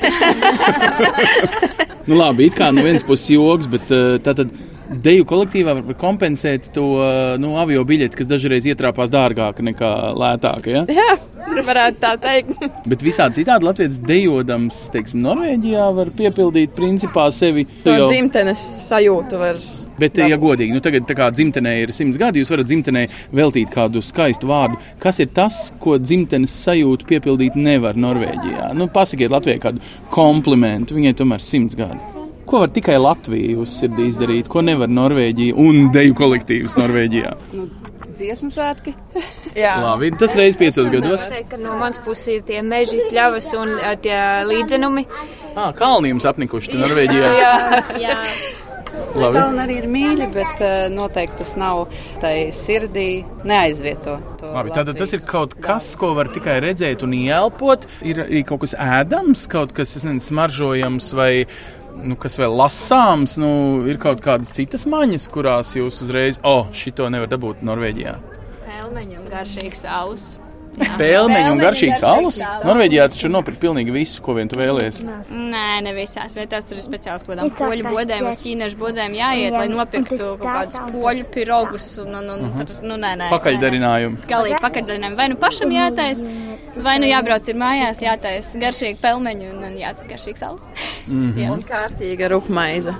nu 2.09 2.19
labi, 2.19 2.47
it 2.51 2.55
kā 2.55 2.71
no 2.71 2.83
vienas 2.83 3.03
puses 3.07 3.29
joks, 3.29 3.67
bet 3.71 3.91
uh, 3.91 4.17
tātad 4.23 4.51
deju 4.91 5.25
kolektīvā 5.27 5.75
var 5.79 5.97
kompensēt 5.99 6.71
to 6.75 6.85
nu, 7.41 7.55
avio 7.61 7.83
biļeti, 7.87 8.19
kas 8.19 8.29
dažreiz 8.29 8.67
ietrāpās 8.69 9.11
dārgāk 9.13 9.61
nekā 9.65 9.93
lētāk. 10.17 10.69
Ja? 10.71 10.83
Jā, 10.91 11.15
varētu 11.67 12.01
tā 12.03 12.13
teikt. 12.21 12.63
Bet 12.91 13.03
visādi 13.05 13.41
citādi 13.41 13.67
Latvijas 13.67 13.99
dejodams, 14.03 14.87
teiksim, 14.93 15.23
Norvēģijā 15.25 15.89
var 15.97 16.13
piepildīt 16.17 16.75
principā 16.77 17.27
sevi. 17.35 17.67
To 17.85 17.95
jau... 17.95 18.07
dzimtenes 18.11 18.63
sajūtu 18.87 19.41
var. 19.41 19.61
Bet, 19.97 20.19
ja 20.21 20.37
godīgi, 20.37 20.75
nu 20.75 20.81
tagad, 20.85 21.09
kā 21.17 21.31
dzimtenē 21.33 21.71
ir 21.81 21.93
simts 21.95 22.19
gadi, 22.21 22.43
jūs 22.43 22.51
varat 22.53 22.67
dzimtenē 22.69 23.07
veltīt 23.39 23.71
kādu 23.73 24.03
skaistu 24.05 24.49
vārdu. 24.49 24.77
Kas 25.01 25.17
ir 25.23 25.31
tas, 25.33 25.57
ko 25.81 25.97
dzimtenes 26.01 26.53
sajūtu 26.67 27.09
piepildīt 27.09 27.57
nevar 27.57 27.97
Norvēģijā? 27.97 28.75
Nu, 28.77 28.91
pasakiet 28.93 29.33
Latvijai 29.33 29.63
kādu 29.63 29.81
komplimentu, 30.13 30.99
viņai 30.99 31.17
tomēr 31.17 31.41
simts 31.41 31.79
gadi. 31.79 32.16
Ko 32.47 32.61
var 32.63 32.71
tikai 32.71 32.95
Latvija 33.01 33.57
uz 33.59 33.73
sirdī 33.75 34.05
izdarīt, 34.11 34.47
ko 34.51 34.61
nevar 34.63 34.87
Norvēģija 34.87 35.55
un 35.59 35.89
deju 35.91 36.15
kolektīvs 36.15 36.77
Norvēģijā? 36.79 37.33
Nu, 37.57 37.65
dziesmu 38.17 38.51
svētki. 38.53 38.93
Jā, 39.63 39.73
Labi, 39.83 40.13
tas 40.19 40.35
reizes 40.37 40.59
piecos 40.59 40.87
gados. 40.93 41.25
Teikt, 41.31 41.57
no 41.59 41.75
manas 41.81 41.99
puses 42.05 42.37
ir 42.37 42.45
tie 42.47 42.61
meži, 42.63 43.01
pļavas 43.11 43.51
un 43.59 43.73
tie 44.05 44.21
līdzenumi. 44.47 45.03
Ah, 45.57 45.73
kalni 45.75 46.13
jums 46.13 46.27
apnikuši 46.29 46.77
Norvēģijā. 46.79 47.33
jā, 47.41 47.51
jā. 48.07 48.17
Labi. 49.17 49.37
Kalni 49.39 49.61
arī 49.61 49.75
ir 49.81 49.85
mīļi, 49.91 50.25
bet 50.33 50.61
uh, 50.63 50.73
noteikti 50.93 51.39
tas 51.41 51.51
nav 51.59 51.83
tai 52.21 52.49
sirdī 52.55 53.23
neaizvieto. 53.47 54.17
to 54.39 54.49
Labi, 54.53 54.71
tātad 54.75 54.97
tas 54.99 55.13
ir 55.13 55.23
kaut 55.27 55.55
kas, 55.63 55.89
ko 55.99 56.11
var 56.17 56.29
tikai 56.33 56.57
redzēt 56.63 57.03
un 57.05 57.15
ielpot. 57.17 57.87
Ir 58.07 58.23
arī 58.25 58.43
kaut 58.47 58.63
kas 58.65 58.75
ēdams, 58.77 59.47
kaut 59.51 59.73
kas 59.77 59.95
es 59.99 60.05
nezinu, 60.07 60.23
smaržojams 60.31 61.11
vai 61.17 61.31
nu, 62.03 62.17
kas 62.19 62.37
vēl 62.39 62.53
lasāms. 62.61 63.37
Nu, 63.41 63.51
ir 63.89 63.99
kaut 64.01 64.21
kādas 64.25 64.53
citas 64.55 64.87
maņas, 64.89 65.29
kurās 65.33 65.75
jūs 65.77 66.01
uzreiz, 66.05 66.41
oh, 66.47 66.67
šito 66.75 67.09
nevar 67.13 67.31
dabūt 67.31 67.63
Norvēģijā. 67.67 68.17
Pelmeņu 68.67 69.21
un 69.21 69.31
garšīgs 69.33 69.85
alus. 69.89 70.35
Pēlmeņi 70.77 71.51
un 71.51 71.59
garšīgs 71.61 72.03
alus. 72.05 72.37
Norvēģijā 72.67 73.07
taču 73.13 73.29
nopirkt 73.33 73.59
pilnīgi 73.63 73.93
visu, 73.95 74.21
ko 74.25 74.35
vien 74.37 74.49
tu 74.51 74.59
vēlies. 74.59 74.99
Nē, 75.01 75.63
ne 75.85 75.93
visās 75.97 76.35
vietās. 76.37 76.67
Tur 76.69 76.77
ir 76.77 76.85
speciāls 76.85 77.25
kaut 77.25 77.33
kādām 77.35 77.49
poļu 77.57 77.87
bodēm, 77.87 78.27
uz 78.29 78.41
ķīniešu 78.43 78.77
bodēm 78.81 79.15
jāiet, 79.17 79.55
lai 79.55 79.67
nopirktu 79.71 80.17
kaut 80.21 80.43
kādus 80.45 80.81
poļu 80.93 81.25
pirogus. 81.33 81.87
Un, 82.03 82.13
un, 82.19 82.29
un, 82.35 82.51
tur, 82.59 82.75
nu, 82.85 82.97
nē, 83.01 83.15
nē. 83.23 83.29
Pakaļdarinājumu. 83.33 84.21
Galīgi 84.29 84.59
pakaļdaļinājumi. 84.65 85.17
Vai 85.17 85.27
nu 85.33 85.39
pašam 85.41 85.73
jātais, 85.73 86.21
vai 86.85 86.97
nu 87.01 87.09
jābrauc 87.09 87.49
ir 87.49 87.57
mājās, 87.61 88.03
jātais 88.05 88.51
garšīgi 88.61 89.01
pelmeņi 89.01 89.49
un, 89.53 89.63
un 89.71 89.79
jācer 89.81 90.09
garšīgs 90.11 90.45
alus. 90.45 90.69
Jā. 91.07 91.49
Un 91.55 91.63
kārtīga 91.67 92.29
rupmaize. 92.35 92.93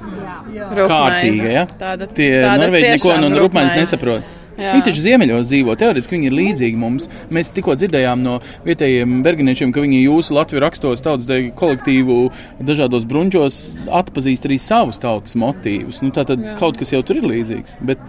Kārtīga, 0.88 1.52
ja? 1.52 1.68
Tāda, 1.78 2.10
Tie 2.10 2.32
tāda 2.42 2.66
norvēģi 2.66 2.96
neko 2.96 3.14
no 3.22 3.30
rupmaiņas 3.36 3.44
rupmaize. 3.44 3.80
nesaprot. 3.84 4.34
Jā. 4.58 4.74
Viņi 4.74 4.86
taču 4.88 5.04
ziemeļos 5.06 5.50
dzīvo. 5.52 5.76
Teorētiski 5.78 6.18
viņi 6.18 6.30
ir 6.32 6.38
līdzīgi 6.38 6.82
mums. 6.82 7.10
Mēs 7.34 7.52
tikko 7.54 7.76
dzirdējām 7.78 8.24
no 8.26 8.38
vietējiem 8.66 9.20
berginiešiem, 9.26 9.74
ka 9.76 9.84
viņi 9.84 10.04
jūsu 10.04 10.38
Latvijas 10.38 10.66
rakstos, 10.66 11.04
tautas 11.06 11.30
kolektīvu, 11.60 12.20
dažādos 12.66 13.06
brunčos 13.10 13.60
atpazīst 14.02 14.50
arī 14.50 14.58
savus 14.62 15.02
tautas 15.04 15.38
motīvus. 15.38 16.02
Nu, 16.02 16.14
tā 16.16 16.26
tad 16.28 16.42
kaut 16.62 16.80
kas 16.82 16.96
jau 16.96 17.04
tur 17.06 17.22
ir 17.22 17.30
līdzīgs, 17.30 17.78
bet 17.86 18.02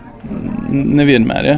nevienmēr. 0.70 1.48
Ja? 1.48 1.56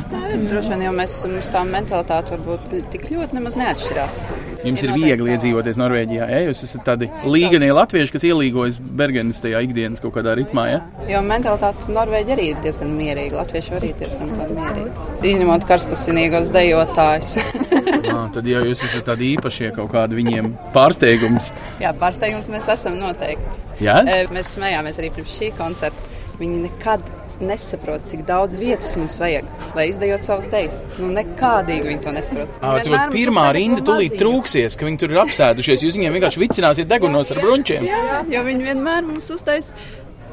Droši 0.51 0.75
vien 0.75 0.85
jau 0.87 0.93
mēs, 0.95 1.17
mums 1.29 1.51
tā 1.53 1.63
mentalitāte 1.67 2.37
varbūt 2.37 2.77
tik 2.93 3.09
ļoti 3.11 3.37
nemaz 3.39 3.59
neatšķirās. 3.61 4.21
Jums 4.61 4.83
ir 4.85 4.93
viegli 4.93 5.35
iedzīvoties 5.35 5.79
Norvēģijā. 5.81 6.27
Ja? 6.31 6.41
Jūs 6.49 6.65
esat 6.67 6.85
tādi 6.87 7.09
līganie 7.25 7.71
latvieši, 7.75 8.13
kas 8.15 8.27
ielīgojas 8.29 8.81
Bergenes 9.01 9.41
tajā 9.43 9.63
ikdienas 9.65 10.03
kaut 10.05 10.15
kādā 10.19 10.35
ritmā. 10.39 10.67
Ja? 10.69 10.83
Jo 11.09 11.23
mentalitāte 11.25 11.95
Norvēģija 11.97 12.37
arī 12.37 12.51
ir 12.53 12.61
diezgan 12.65 12.93
mierīga. 12.99 13.41
Latvieši 13.41 13.77
arī 13.79 13.95
ir 13.95 14.03
diezgan 14.03 14.35
mierīgi. 14.37 15.09
Izņemot 15.33 15.67
karstasinīgos 15.71 16.53
dejotājus. 16.57 17.39
Ah, 18.11 18.27
tad 18.33 18.47
jau 18.49 18.63
jūs 18.65 18.81
esat 18.87 19.05
tādi 19.07 19.29
īpašie 19.35 19.69
kaut 19.77 19.91
kādi 19.93 20.17
viņiem 20.19 20.49
pārsteigums. 20.75 21.51
Jā, 21.83 21.93
pārsteigums 21.97 22.49
mēs 22.51 22.67
esam 22.73 22.97
noteikti. 22.99 23.61
E, 23.85 24.17
Mēs 24.33 24.55
smējāmies 24.57 24.99
arī 25.01 25.11
pirms 25.15 25.35
šī 25.37 25.51
koncerta. 25.59 26.09
Viņi 26.41 26.63
nekad 26.65 27.05
nesaprot, 27.45 28.05
cik 28.09 28.27
daudz 28.29 28.59
vietas 28.61 28.93
mums 29.01 29.17
vajag, 29.23 29.49
lai 29.77 29.87
izdejot 29.91 30.27
savus 30.27 30.51
dejas. 30.53 30.85
Nu, 30.99 31.11
nekādīgi 31.17 31.89
viņi 31.89 32.05
to 32.05 32.15
nesaprot. 32.17 32.61
Ah, 32.61 32.77
Vienmēr 32.79 33.15
pirmā 33.15 33.47
rinda 33.57 33.85
tūlīt 33.87 34.19
trūksies, 34.21 34.77
ka 34.79 34.89
viņi 34.89 35.03
tur 35.03 35.15
ir 35.15 35.23
apsēdušies. 35.25 35.87
Jūs 35.87 35.99
viņiem 35.99 36.19
vienkārši 36.19 36.45
vicināsiet 36.45 36.91
degunos 36.91 37.33
ar 37.35 37.43
brunčiem. 37.43 37.89
Jā, 37.89 38.23
jo 38.31 38.45
viņi 38.47 38.71
vienmēr 38.71 39.07
mums 39.09 39.31
uztais 39.35 39.73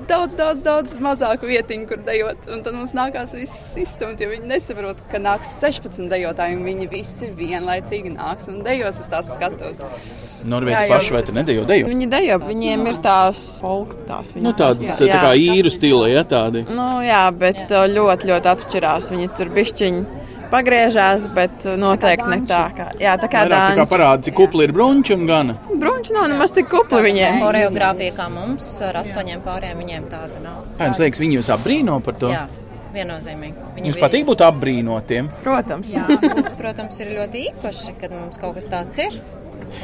daudz, 0.09 0.35
daudz, 0.37 0.61
daudz 0.65 0.95
mazāku 1.03 1.49
vietiņu, 1.49 1.87
kur 1.89 2.01
dejot. 2.07 2.47
Un 2.53 2.63
tad 2.65 2.77
mums 2.77 2.93
nākās 2.97 3.33
viss 3.37 3.75
izstumt, 3.79 4.21
jo 4.21 4.29
viņi 4.31 4.49
nesaprot, 4.49 5.01
ka 5.11 5.21
nāks 5.21 5.51
16 5.61 6.09
dejotāji, 6.11 6.57
un 6.59 6.67
viņi 6.67 6.87
visi 6.91 7.29
vienlaicīgi 7.37 8.13
nāks 8.15 8.49
un 8.51 8.61
dejos 8.65 9.01
uz 9.03 9.11
tās 9.13 9.33
skatos. 9.35 9.81
Norvēģi 10.47 10.75
Jā, 10.75 10.93
paši 10.93 11.15
vai 11.15 11.23
tur 11.27 11.35
nedejo 11.37 11.65
dejo? 11.67 11.89
Viņi 11.89 12.07
dejo, 12.11 12.37
viņiem 12.45 12.85
ir 12.91 13.01
tās 13.03 13.43
polktās. 13.63 14.35
Nu, 14.37 14.53
tādas 14.57 14.99
tā 15.01 15.19
kā 15.23 15.33
īru 15.39 15.71
stila, 15.73 16.07
ja 16.11 16.23
tādi. 16.27 16.63
Nu, 16.69 17.01
jā, 17.05 17.25
bet 17.35 17.65
jā. 17.65 17.83
ļoti, 17.91 18.31
ļoti 18.31 18.51
atšķirās. 18.53 19.11
Viņi 19.15 19.29
tur 19.39 19.51
bišķiņi 19.57 20.26
pagriežās, 20.51 21.27
bet 21.35 21.65
noteikti 21.79 22.27
ne 22.31 22.39
tā 22.49 22.61
kā. 22.77 22.87
Jā, 23.01 23.15
tā 23.21 23.29
kā 23.31 23.43
Vairāk 23.45 23.73
tā 23.73 23.79
kā 23.81 23.87
parāda, 23.91 24.23
cik 24.27 24.37
kupli 24.37 24.67
ir 24.67 24.73
brunči 24.75 25.15
un 25.17 25.25
gana. 25.29 25.57
Brunči 25.71 26.13
nav 26.15 26.29
nemaz 26.31 26.53
tik 26.55 26.69
kupli 26.71 27.01
viņiem. 27.07 27.41
Horeogrāfija 27.45 28.15
kā 28.17 28.29
mums 28.33 28.67
ar 28.87 29.01
astoņiem 29.03 29.43
pāriem 29.45 29.77
viņiem 29.81 30.07
tāda 30.11 30.43
nav. 30.43 30.63
Kā 30.79 30.89
jums 30.91 31.01
liekas, 31.03 31.23
viņi 31.23 31.39
jūs 31.39 31.51
apbrīno 31.57 31.97
par 32.05 32.17
to? 32.21 32.31
Jā, 32.33 32.45
viennozīmīgi. 32.93 33.65
Viņi 33.77 33.91
Jums 33.91 33.99
patīk 34.01 34.27
būt 34.29 34.45
apbrīnotiem. 34.47 35.27
Protams. 35.43 35.91
Jā, 35.93 36.05
tas, 36.23 36.53
protams, 36.57 37.01
ir 37.03 37.13
ļoti 37.17 37.43
īpaši, 37.51 37.97
kad 38.01 38.15
mums 38.15 38.39
kaut 38.41 38.57
kas 38.59 38.71
tāds 38.71 39.03
ir. 39.05 39.19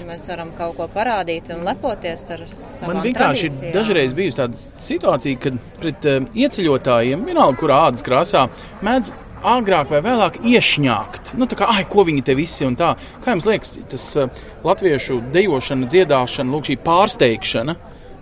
Mēs 0.07 0.23
varam 0.31 0.53
kaut 0.55 0.77
ko 0.77 0.85
parādīt 0.87 1.49
un 1.51 1.65
lepoties 1.67 2.21
ar 2.31 2.43
savām 2.55 2.93
Man 2.93 3.03
vienkārši 3.03 3.43
ir 3.43 3.51
tradīcijām. 3.51 3.73
dažreiz 3.75 4.13
bijusi 4.15 4.37
tāda 4.39 4.61
situācija, 4.79 5.39
kad 5.43 5.57
pret 5.81 6.07
uh, 6.07 6.27
ieceļotājiem, 6.39 7.25
vienalga 7.27 7.59
kurā 7.59 7.81
ādas 7.89 8.05
krāsā, 8.05 8.45
mēdz 8.85 9.11
agrāk 9.43 9.91
vai 9.93 10.01
vēlāk 10.05 10.41
iešņākt. 10.47 11.33
Nu, 11.39 11.47
kā, 11.47 11.69
ai, 11.69 11.85
ko 11.89 12.05
viņi 12.07 12.25
te 12.25 12.35
visi 12.37 12.67
un 12.67 12.77
tā. 12.79 12.93
Kā 13.23 13.35
jums 13.35 13.47
liekas, 13.49 13.75
tas 13.91 14.05
uh, 14.19 14.43
latviešu 14.65 15.19
dejošana, 15.33 15.89
dziedāšana, 15.91 16.53
lūk, 16.53 16.69
šī 16.69 16.79
pārsteigšana 16.85 17.77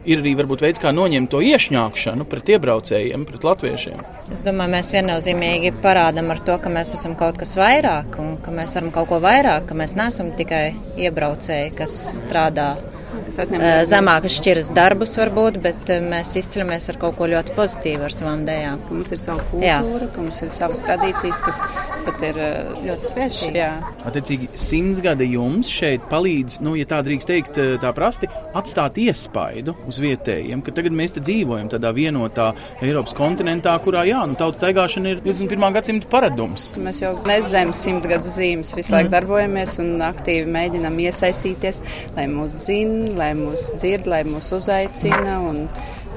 ir 0.09 0.21
arī 0.21 0.33
varbūt 0.39 0.63
veids, 0.65 0.81
kā 0.81 0.91
noņemt 0.95 1.29
to 1.31 1.41
iešņākšanu 1.45 2.25
pret 2.29 2.49
iebraucējiem, 2.55 3.25
pret 3.29 3.45
latviešiem. 3.45 4.01
Es 4.33 4.43
domāju, 4.45 4.73
mēs 4.75 4.91
viennozīmīgi 4.95 5.73
parādām 5.83 6.31
ar 6.33 6.41
to, 6.45 6.57
ka 6.61 6.71
mēs 6.73 6.95
esam 6.97 7.15
kaut 7.19 7.37
kas 7.41 7.53
vairāk 7.59 8.17
un 8.21 8.35
ka 8.41 8.53
mēs 8.55 8.75
varam 8.77 8.93
kaut 8.95 9.11
ko 9.11 9.21
vairāk, 9.23 9.67
ka 9.69 9.77
mēs 9.77 9.95
neesam 9.99 10.33
tikai 10.37 10.63
iebraucēji, 11.01 11.75
kas 11.77 11.97
strādā 12.21 12.71
eh, 12.77 12.90
zemākas 13.31 14.35
šķiras 14.39 14.71
darbus, 14.75 15.15
varbūt, 15.19 15.59
bet 15.63 15.91
eh, 15.93 16.01
mēs 16.03 16.33
izceļamies 16.39 16.89
ar 16.91 16.99
kaut 17.01 17.17
ko 17.17 17.29
ļoti 17.31 17.55
pozitīvu 17.57 18.07
ar 18.07 18.15
savām 18.15 18.43
dēļām. 18.47 18.83
Mums 18.91 19.11
ir 19.13 19.21
sava 19.21 19.45
Jā. 19.61 19.79
kultūra, 19.83 20.09
ka 20.11 20.25
mums 20.25 20.41
ir 20.43 20.51
savas 20.53 20.81
tradīcijas, 20.85 21.41
kas 21.45 21.61
pat 22.05 22.25
ir 22.27 22.39
eh, 22.41 22.59
Ļoti 22.81 23.09
spēcīgi. 23.11 23.61
Jā, 23.61 23.71
Attiecīgi, 24.09 24.49
simts 24.57 25.01
gadi 25.03 25.27
jums 25.35 25.69
šeit 25.71 26.07
palīdz, 26.11 26.59
nu, 26.65 26.73
ja 26.79 26.87
tā 26.89 27.01
drīkst 27.05 27.29
teikt, 27.29 27.59
eh, 27.61 27.75
tā 27.81 27.91
prasti, 27.95 28.29
atstāt 28.57 28.97
iespaidu 29.01 29.75
uz 29.89 30.01
vietējiem, 30.01 30.63
ka 30.65 30.73
tagad 30.75 30.95
mēs 30.97 31.15
te 31.15 31.23
dzīvojam 31.23 31.69
tādā 31.71 31.93
vienotā 31.95 32.51
Eiropas 32.81 33.15
kontinentā, 33.17 33.75
kurā, 33.83 34.03
jā, 34.09 34.23
nu, 34.27 34.37
tautu 34.39 34.61
taigāšana 34.63 35.15
ir 35.15 35.23
21. 35.25 35.67
gadsimta 35.77 36.09
paradums. 36.11 36.71
Mēs 36.81 37.03
jau 37.03 37.13
nezem 37.29 37.73
simtgadus 37.77 38.39
zīmes 38.39 38.73
visu 38.77 38.95
laiku 38.95 39.13
darbojamies 39.13 39.77
un 39.83 39.93
aktīvi 40.05 40.49
mēģinām 40.51 40.99
iesaistīties, 41.05 41.81
lai 42.17 42.27
mūs 42.31 42.57
zina, 42.65 43.11
lai 43.21 43.31
mūs 43.37 43.69
dzird, 43.77 44.09
lai 44.11 44.23
mūs 44.27 44.51
uzaicina. 44.57 45.39
un 45.49 45.67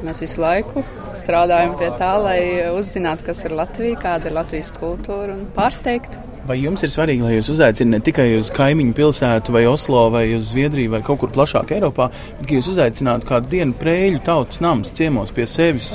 Mēs 0.05 0.19
visu 0.21 0.41
laiku 0.43 0.83
strādājam 1.17 1.79
pie 1.81 1.87
tā, 1.97 2.11
lai 2.21 2.41
uzzinātu, 2.77 3.25
kas 3.25 3.39
ir 3.47 3.55
Latvija, 3.57 3.97
kāda 4.03 4.29
ir 4.29 4.35
Latvijas 4.37 4.69
kultūra 4.77 5.33
un 5.33 5.47
pārsteigtu. 5.57 6.19
Vai 6.45 6.59
jums 6.61 6.83
ir 6.85 6.91
svarīgi, 6.93 7.25
lai 7.25 7.39
jūs 7.39 7.49
uzaicināt 7.55 7.95
ne 7.95 8.01
tikai 8.05 8.27
uz 8.37 8.51
kaimiņu 8.53 8.93
pilsētu, 8.99 9.55
vai 9.55 9.63
Oslo, 9.71 10.03
vai 10.13 10.27
uz 10.37 10.51
Zviedriju, 10.51 10.91
vai 10.93 11.01
kaut 11.07 11.23
kur 11.23 11.31
plašāk 11.33 11.73
Eiropā, 11.79 12.11
bet 12.41 12.51
ka 12.51 12.59
jūs 12.59 12.69
uzaicinātu 12.75 13.31
kādu 13.31 13.49
dienu 13.55 13.73
prēļu 13.81 14.21
tautas 14.27 14.61
nams 14.61 14.93
ciemos 14.99 15.33
pie 15.33 15.47
sevis? 15.49 15.89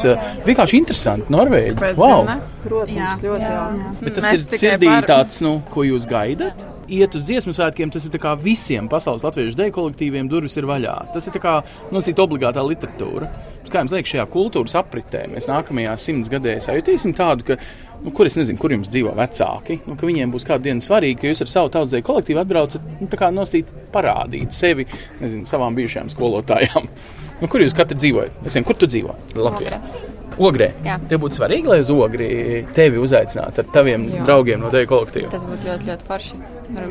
Vienkārši 0.47 0.79
interesanti, 0.81 1.29
Norvēģi. 1.35 1.93
Wow! 2.01 2.25
Protams, 2.65 3.21
ļoti 3.27 3.45
jauki. 3.45 3.85
Bet 4.01 4.17
tas 4.17 4.25
Mēs 4.31 4.47
ir 4.49 4.63
sirdī 4.65 4.89
par- 4.95 5.11
tāds, 5.13 5.43
nu, 5.45 5.59
ko 5.69 5.85
jūs 5.85 6.09
gaidat. 6.09 6.65
Iet 6.89 7.13
uz 7.13 7.25
dziesmu 7.27 7.53
svētkiem, 7.53 7.91
tas 7.93 8.07
ir 8.07 8.21
kā 8.21 8.33
visiem 8.41 8.87
pasaules 8.89 9.21
latviešu 9.25 9.57
deju 9.59 9.75
kolektīviem 9.75 10.29
durvis 10.31 10.57
ir 10.57 10.65
vaļā. 10.69 10.95
Tas 11.13 11.29
ir 11.29 11.37
kā 11.41 11.59
nosīt 11.93 12.21
obligātā 12.21 12.63
literatūra. 12.65 13.29
Kā 13.69 13.83
jums 13.83 13.93
liekas, 13.93 14.09
šajā 14.15 14.25
kultūras 14.33 14.73
apritē 14.79 15.27
mēs 15.29 15.45
nākamajā 15.45 15.93
simts 16.01 16.31
gadē 16.33 16.55
sajutīsim 16.63 17.13
tādu, 17.13 17.45
ka, 17.51 17.59
nu, 18.01 18.09
kur 18.17 18.25
es 18.25 18.39
nezinu, 18.39 18.57
kur 18.57 18.73
jums 18.73 18.89
dzīvo 18.89 19.13
vecāki, 19.19 19.77
nu, 19.85 19.93
ka 19.93 20.09
viņiem 20.09 20.33
būs 20.33 20.47
kāda 20.49 20.65
diena 20.65 20.81
svarīga, 20.81 21.21
ka 21.21 21.29
jūs 21.29 21.45
ar 21.45 21.53
savu 21.53 21.73
tautas 21.77 21.93
deju 21.93 22.07
kolektīvu 22.09 22.41
atbraucat, 22.41 22.91
nu, 22.97 23.09
tā 23.11 23.21
kā 23.21 23.29
nosīt 23.29 23.69
parādīt 23.93 24.57
sevi, 24.57 24.89
nezinu, 25.21 25.45
savām 25.49 25.77
bijušajām 25.77 26.09
skolotājām. 26.17 26.93
Nu, 27.43 27.47
kur 27.47 27.61
jūs 27.61 27.77
katru 27.77 28.01
dzīvojat? 28.01 28.41
Es 28.41 28.55
nezinu, 28.55 28.71
kur 28.71 28.81
tu 28.81 28.89
dzīvo? 28.89 29.19
Latvijā. 29.37 30.08
Ogrē. 30.39 30.69
Jā. 30.85 30.95
Tev 31.11 31.19
būtu 31.25 31.39
svarīgi, 31.39 31.67
lai 31.67 31.81
uz 31.83 31.89
ogri 31.91 32.29
tevi 32.75 33.01
uzaicinātu 33.01 33.63
ar 33.63 33.73
taviem 33.73 34.07
Jā. 34.07 34.23
draugiem 34.27 34.63
no 34.63 34.71
deju 34.71 34.87
kolektīva. 34.93 35.31
Tas 35.33 35.43
būtu 35.49 35.67
ļoti, 35.67 35.89
ļoti 35.91 36.07
forši. 36.07 36.39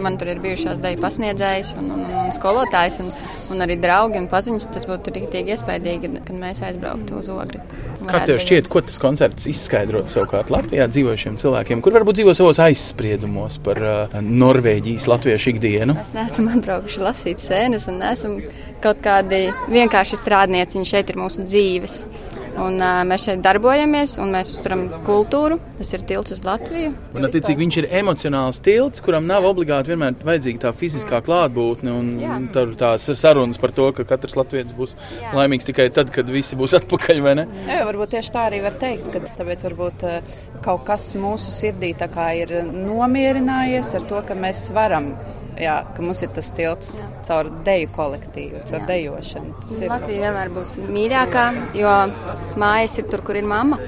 Man 0.03 0.17
tur 0.19 0.33
ir 0.33 0.41
bijušās 0.43 0.81
daļai 0.83 0.99
pasniedzējas 1.01 1.77
un, 1.79 1.93
un, 1.95 2.03
un 2.25 2.33
skolotājs, 2.35 2.99
un, 3.05 3.13
un 3.55 3.65
arī 3.65 3.79
draugi 3.81 4.19
un 4.21 4.27
paziņas. 4.31 4.67
Tas 4.75 4.85
būtu 4.91 5.15
rīktīgi 5.15 5.55
iespaidīgi, 5.55 6.11
kad 6.19 6.35
mēs 6.37 6.61
aizbrauktu 6.67 7.21
uz 7.21 7.31
ogri. 7.33 7.63
Kā 8.09 8.23
tev 8.27 8.41
šķiet, 8.43 8.69
ko 8.73 8.83
tas 8.85 8.99
koncerts 9.03 9.49
izskaidrot 9.51 10.11
savukārt 10.13 10.53
Latvijā 10.53 10.89
dzīvojušiem 10.91 11.39
cilvēkiem, 11.41 11.83
kur 11.85 11.97
varbūt 11.97 12.21
dzīvo 12.21 12.35
savos 12.37 12.61
aizspriedumos 12.63 13.59
par 13.65 13.81
uh, 13.83 14.19
Norvēģijas 14.25 15.09
latviešu 15.11 15.55
ikdienu? 15.55 15.97
Mēs 15.99 16.15
neesam 16.17 16.51
atbraukuši 16.53 17.05
lasīt 17.05 17.43
sēnes, 17.43 17.89
un 17.91 18.03
neesam 18.03 18.39
kaut 18.85 19.03
kādi 19.05 19.47
vienkārši 19.71 20.21
strādnieciņi. 20.21 20.89
Šeit 20.89 21.13
ir 21.13 21.21
mūsu 21.21 21.47
dzīves. 21.47 22.03
Un, 22.59 22.79
uh, 22.83 23.01
mēs 23.07 23.27
šeit 23.29 23.43
darbojamies, 23.45 24.17
un 24.23 24.33
mēs 24.35 24.51
uzturam 24.55 24.85
kultūru. 25.07 25.61
Tas 25.79 25.93
ir 25.95 26.03
tilts 26.09 26.35
uz 26.35 26.43
Latviju. 26.47 26.91
Un, 27.15 27.27
attiecīgi, 27.29 27.59
viņš 27.63 27.79
ir 27.83 27.89
emocionāls 28.01 28.59
tilts, 28.65 29.03
kuram 29.05 29.29
nav 29.31 29.47
obligāti 29.47 29.93
vienmēr 29.93 30.19
vajadzīga 30.27 30.65
tā 30.67 30.75
fiziskā 30.77 31.23
klātbūtne. 31.27 31.95
Un 31.95 32.49
tur 32.55 32.75
tās 32.79 33.07
sarunas 33.21 33.61
par 33.63 33.75
to, 33.77 33.91
ka 33.95 34.07
katrs 34.09 34.37
latviečs 34.39 34.77
būs 34.79 34.97
Jā. 34.99 35.33
laimīgs 35.39 35.69
tikai 35.69 35.89
tad, 35.95 36.13
kad 36.15 36.31
visi 36.33 36.59
būs 36.59 36.77
atpakaļ. 36.81 37.25
Jā, 37.69 37.81
varbūt 37.87 38.15
tieši 38.17 38.35
tā 38.35 38.49
arī 38.51 38.63
var 38.65 38.77
teikt, 38.79 39.11
ka 39.15 39.23
tāpēc 39.39 39.65
varbūt 39.69 40.07
kaut 40.65 40.85
kas 40.89 41.13
mūsu 41.19 41.55
sirdī 41.55 41.95
ir 42.39 42.55
nomierinājies 42.75 43.95
ar 43.99 44.07
to, 44.11 44.23
ka 44.27 44.37
mēs 44.39 44.69
varam 44.75 45.13
jā, 45.63 45.77
ka 45.95 46.05
mums 46.05 46.23
ir 46.25 46.33
tas 46.37 46.51
tilts 46.57 46.97
jā. 46.99 47.07
caur 47.29 47.51
deju 47.67 47.91
kolektīvu, 47.97 48.65
caur 48.69 48.81
jā. 48.81 48.89
dejošanu. 48.93 49.55
Tas 49.63 49.79
ir. 49.81 49.93
Latvija 49.93 50.29
vienmēr 50.29 50.53
būs 50.55 50.75
mīļākā, 50.87 51.47
jo 51.79 51.95
mājas 52.61 52.99
ir 53.03 53.09
tur, 53.13 53.25
kur 53.27 53.41
ir 53.41 53.49
mamma. 53.49 53.81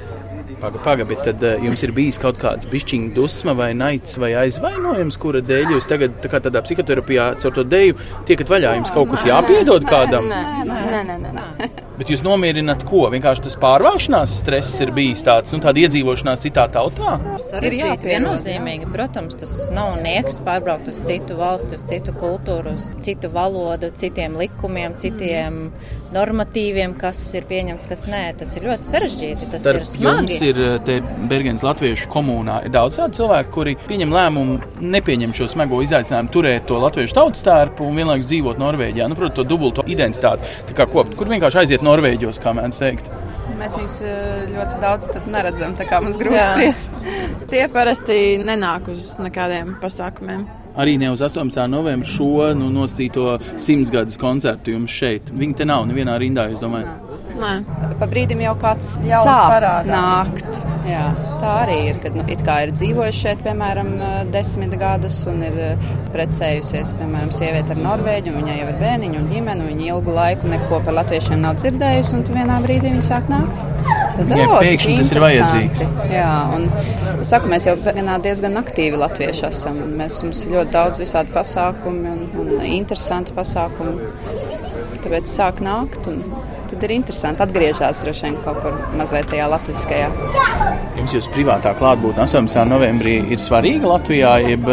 Pagaidām, 0.60 0.84
paga, 0.84 1.06
bet 1.08 1.22
tad 1.24 1.44
uh, 1.46 1.60
jums 1.64 1.84
ir 1.86 1.94
bijis 1.96 2.20
kaut 2.20 2.40
kāds 2.40 2.68
bišķiņa 2.70 3.12
dusma 3.16 3.54
vai 3.58 3.70
naids 3.76 4.18
vai 4.20 4.32
aizvainojums, 4.44 5.20
kura 5.20 5.40
dēļ 5.44 5.76
jūs 5.76 5.88
tagad 5.90 6.18
tā 6.20 6.32
kā 6.32 6.42
tādā 6.44 6.62
psihoterapijā 6.66 7.30
caur 7.40 7.54
to 7.56 7.64
deju 7.64 7.96
tiekat 8.28 8.52
vaļā. 8.52 8.74
Jums 8.80 8.92
kaut 8.94 9.14
kas 9.14 9.26
jāpiedod 9.28 9.88
kādam? 9.88 10.28
Nē, 10.30 10.42
nē, 10.68 10.82
nē. 11.08 11.20
nē, 11.24 11.38
nē. 11.38 11.70
Bet 12.00 12.08
jūs 12.08 12.22
nomierināt, 12.24 12.86
ko? 12.88 13.02
Vienkārši 13.12 13.42
tas 13.44 13.58
pārvākšanās 13.60 14.38
stress 14.40 14.78
ir 14.80 14.88
bijis 14.96 15.20
tāds, 15.26 15.52
nu, 15.52 15.60
tāda 15.60 15.82
iedzīvošanās 15.82 16.40
citā 16.46 16.64
tautā. 16.72 17.18
Ir 17.60 17.76
viennozīmīgi. 18.00 18.88
Protams, 18.94 19.36
tas 19.42 19.52
nav 19.76 19.98
nieks 20.00 20.40
pārbraukt 20.46 20.88
uz 20.88 21.02
citu 21.04 21.36
valsti, 21.36 21.76
uz 21.76 21.84
citu 21.90 22.14
kultūru, 22.16 22.72
uz 22.80 22.88
citu 23.04 23.28
valodu, 23.34 23.92
citiem 23.92 24.38
likumiem, 24.40 24.96
citiem 24.96 25.66
normatīviem, 26.14 26.94
kas 26.98 27.18
ir 27.38 27.46
pieņemts, 27.50 27.88
kas 27.90 28.04
nē. 28.10 28.22
Tas 28.40 28.52
ir 28.58 28.66
ļoti 28.68 28.86
sarežģīti. 28.86 29.48
Tas 29.52 29.64
Starp 29.64 29.82
ir 29.82 29.88
smagi. 29.88 30.20
Jums 30.20 30.44
ir 30.48 30.60
eh, 30.64 30.76
te 30.86 30.98
Bergens 31.30 31.64
latviešu 31.66 32.10
komunā. 32.12 32.60
Ir 32.66 32.74
daudz 32.74 33.00
tādu 33.00 33.20
cilvēku, 33.20 33.52
kuri 33.56 33.76
pieņem 33.88 34.14
lēmumu 34.16 34.58
nepieņemt 34.96 35.40
šo 35.40 35.50
smago 35.54 35.80
izaicinājumu, 35.84 36.32
turēt 36.34 36.68
to 36.70 36.80
latviešu 36.82 37.18
tautas 37.18 37.44
tērpu 37.46 37.86
un 37.86 38.00
vienlaikus 38.00 38.28
dzīvot 38.30 38.62
Norvēģijā. 38.62 39.10
Nu, 39.10 39.18
protams, 39.18 39.38
to 39.40 39.46
dubulto 39.48 39.86
identitāti. 39.90 40.74
Kopt, 40.80 41.14
kur 41.18 41.30
vienkārši 41.30 41.62
aiziet 41.64 41.84
no 41.86 41.94
Norvēģos, 41.94 42.40
kā 42.42 42.54
mēdz 42.56 42.80
teikt. 42.82 43.10
Mēs 43.60 43.76
viņus 43.76 43.98
eh, 44.06 44.46
ļoti 44.54 44.80
daudz 44.82 45.20
neredzam, 45.30 45.76
tā 45.78 45.86
kā 45.88 46.00
mums 46.02 46.18
grūti 46.20 46.46
spriest. 46.48 46.96
Tie 47.50 47.66
parasti 47.72 48.16
nenāk 48.46 48.88
uz 48.92 49.12
nekādiem 49.20 49.76
pasākumiem. 49.82 50.46
Arī 50.78 50.96
ne 51.00 51.10
uz 51.10 51.22
18. 51.22 51.66
novembra 51.70 52.08
šo 52.08 52.50
nu, 52.54 52.70
nosacīto 52.74 53.34
simtsgades 53.58 54.18
koncertu 54.20 54.76
jums 54.76 54.94
šeit. 54.94 55.32
Viņi 55.34 55.56
te 55.58 55.66
nav 55.68 55.86
nevienā 55.90 56.16
rindā, 56.20 56.50
es 56.52 56.62
domāju. 56.62 56.90
Nē. 57.40 57.54
Pa 58.00 58.08
brīdim 58.10 58.42
jau 58.44 58.54
kāds 58.60 58.94
sāk 59.00 59.46
parādās. 59.54 59.90
nākt. 59.90 60.60
Jā, 60.90 61.04
tā 61.42 61.52
arī 61.62 61.76
ir, 61.90 61.98
kad 62.02 62.16
nu, 62.16 62.24
it 62.32 62.42
kā 62.44 62.56
ir 62.64 62.72
dzīvojuši 62.74 63.22
šeit, 63.24 63.42
piemēram, 63.44 63.90
desmit 64.34 64.74
gadus 64.80 65.20
un 65.30 65.44
ir 65.46 65.58
precējusies, 66.14 66.94
piemēram, 66.98 67.32
sieviete 67.36 67.76
ar 67.76 67.82
Norvēģu, 67.84 68.32
un 68.32 68.42
viņai 68.42 68.58
jau 68.62 68.68
ir 68.72 68.80
bērniņu 68.82 69.20
un 69.22 69.30
ģimeni, 69.34 69.64
un 69.64 69.72
viņa 69.74 69.90
ilgu 69.94 70.16
laiku 70.16 70.52
neko 70.54 70.82
par 70.86 71.00
latviešiem 71.02 71.44
nav 71.44 71.60
dzirdējusi, 71.60 72.16
un 72.18 72.40
vienā 72.40 72.60
brīdī 72.66 72.94
viņa 72.96 73.08
sāk 73.12 73.30
nākt. 73.32 73.99
Tad 74.20 74.32
daudz, 74.34 74.54
pēkšņi 74.66 74.96
tas 75.00 75.10
ir 75.14 75.20
vajadzīgs. 75.24 75.82
Jā, 76.12 76.30
un 76.56 77.24
saku, 77.24 77.48
mēs 77.52 77.66
jau 77.68 77.76
diezgan 77.80 78.60
aktīvi 78.60 79.00
latvieši 79.00 79.46
esam. 79.48 79.80
Mēs, 79.96 80.20
mums 80.26 80.44
ir 80.44 80.56
ļoti 80.58 80.74
daudz 80.74 81.00
visādi 81.00 81.32
pasākumi 81.32 82.12
un, 82.12 82.24
un 82.42 82.52
interesanti 82.68 83.36
pasākumi. 83.36 84.10
Tāpēc 85.00 85.30
sāk 85.32 85.62
nākt. 85.64 86.10
Un, 86.12 86.20
tad 86.70 86.84
ir 86.86 86.94
interesanti 86.94 87.42
atgriezties 87.42 87.98
droši 88.04 88.26
vien 88.28 88.36
kaut 88.44 88.60
kur 88.62 88.76
mazliet 88.98 89.30
tajā 89.32 89.48
latviskajā. 89.50 90.10
Jums 90.98 91.16
jūsu 91.16 91.32
privātā 91.34 91.72
klātbūtne 91.78 92.26
18. 92.26 92.60
novembrī 92.70 93.16
ir 93.32 93.42
svarīga 93.42 93.90
Latvijā, 93.96 94.36
jeb 94.52 94.68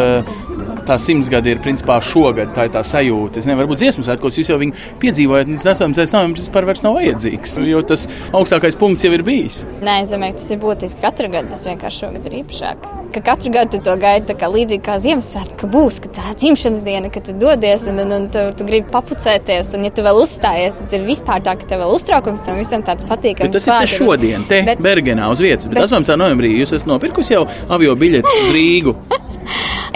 tā 0.88 0.96
simts 1.00 1.28
gadi 1.32 1.52
ir 1.52 1.62
principā 1.64 1.98
šogad. 2.04 2.52
Tā 2.56 2.68
ir 2.68 2.74
tā 2.74 2.82
sajūta. 2.86 3.40
Es 3.40 3.48
nezinu, 3.48 3.60
varbūt 3.62 3.82
dziesmu 3.82 4.06
svētkos 4.06 4.38
jūs 4.40 4.50
jau 4.52 4.58
viņu 4.60 4.86
piedzīvojat, 5.02 5.50
un 5.50 5.60
tas 5.60 5.82
8. 5.84 5.96
novembris 6.14 6.46
vispār 6.46 6.68
vairs 6.68 6.84
nav 6.86 6.96
vajadzīgs, 6.98 7.58
jo 7.68 7.82
tas 7.88 8.06
augstākais 8.36 8.78
punkts 8.80 9.06
jau 9.06 9.12
ir 9.16 9.24
bijis. 9.26 9.62
Nē, 9.84 10.00
es 10.04 10.12
domāju, 10.12 10.38
tas 10.40 10.48
ir 10.54 10.62
būtiski 10.62 11.04
katru 11.04 11.30
gadu. 11.32 11.52
Tas 11.52 11.66
vienkārši 11.68 12.04
šogad 12.04 12.28
ir 12.28 12.38
īpašāk. 12.42 12.88
Ka 13.14 13.22
katru 13.24 13.52
gadu 13.54 13.80
to 13.84 13.94
gaidi 14.00 14.36
kā 14.38 14.50
līdzīgi 14.52 14.84
kā 14.84 14.98
Ziemassvētku, 15.02 15.56
ka 15.62 15.70
būs 15.72 16.00
ka 16.04 16.10
tā 16.18 16.34
dzimšanas 16.38 16.82
diena, 16.86 17.12
kad 17.12 17.24
tu 17.28 17.36
dodies 17.40 17.86
un, 17.90 18.02
un, 18.04 18.14
un 18.18 18.26
tu, 18.32 18.42
tu 18.58 18.66
gribi 18.68 18.92
papucēties. 18.92 19.72
Un, 19.78 19.86
ja 19.88 19.94
tu 19.94 20.04
vēl 20.04 20.20
uzstājies, 20.24 20.76
tad 20.80 20.96
ir 20.98 21.06
vispār 21.08 21.44
tā, 21.44 21.56
ka 21.58 21.68
tev 21.68 21.82
vēl 21.84 21.94
uztraukums 21.96 22.44
tam 22.46 22.60
visam 22.60 22.84
tāds 22.86 23.08
patīkams. 23.08 23.48
Bet 23.48 23.56
tas 23.56 23.70
ir 23.70 23.86
te 23.86 23.94
šodien, 23.96 24.44
te 24.50 24.60
bet, 24.68 24.84
Bergenā 24.84 25.30
uz 25.32 25.42
vietas. 25.44 25.70
Bet, 25.70 25.80
bet 25.80 25.88
18. 25.88 26.18
novembrī 26.20 26.52
jūs 26.58 26.76
esat 26.76 26.90
nopirkusi 26.90 27.36
jau 27.38 27.46
avio 27.72 27.96
biļetes 27.98 28.44
uz 28.44 28.52
Rīgu. 28.56 28.98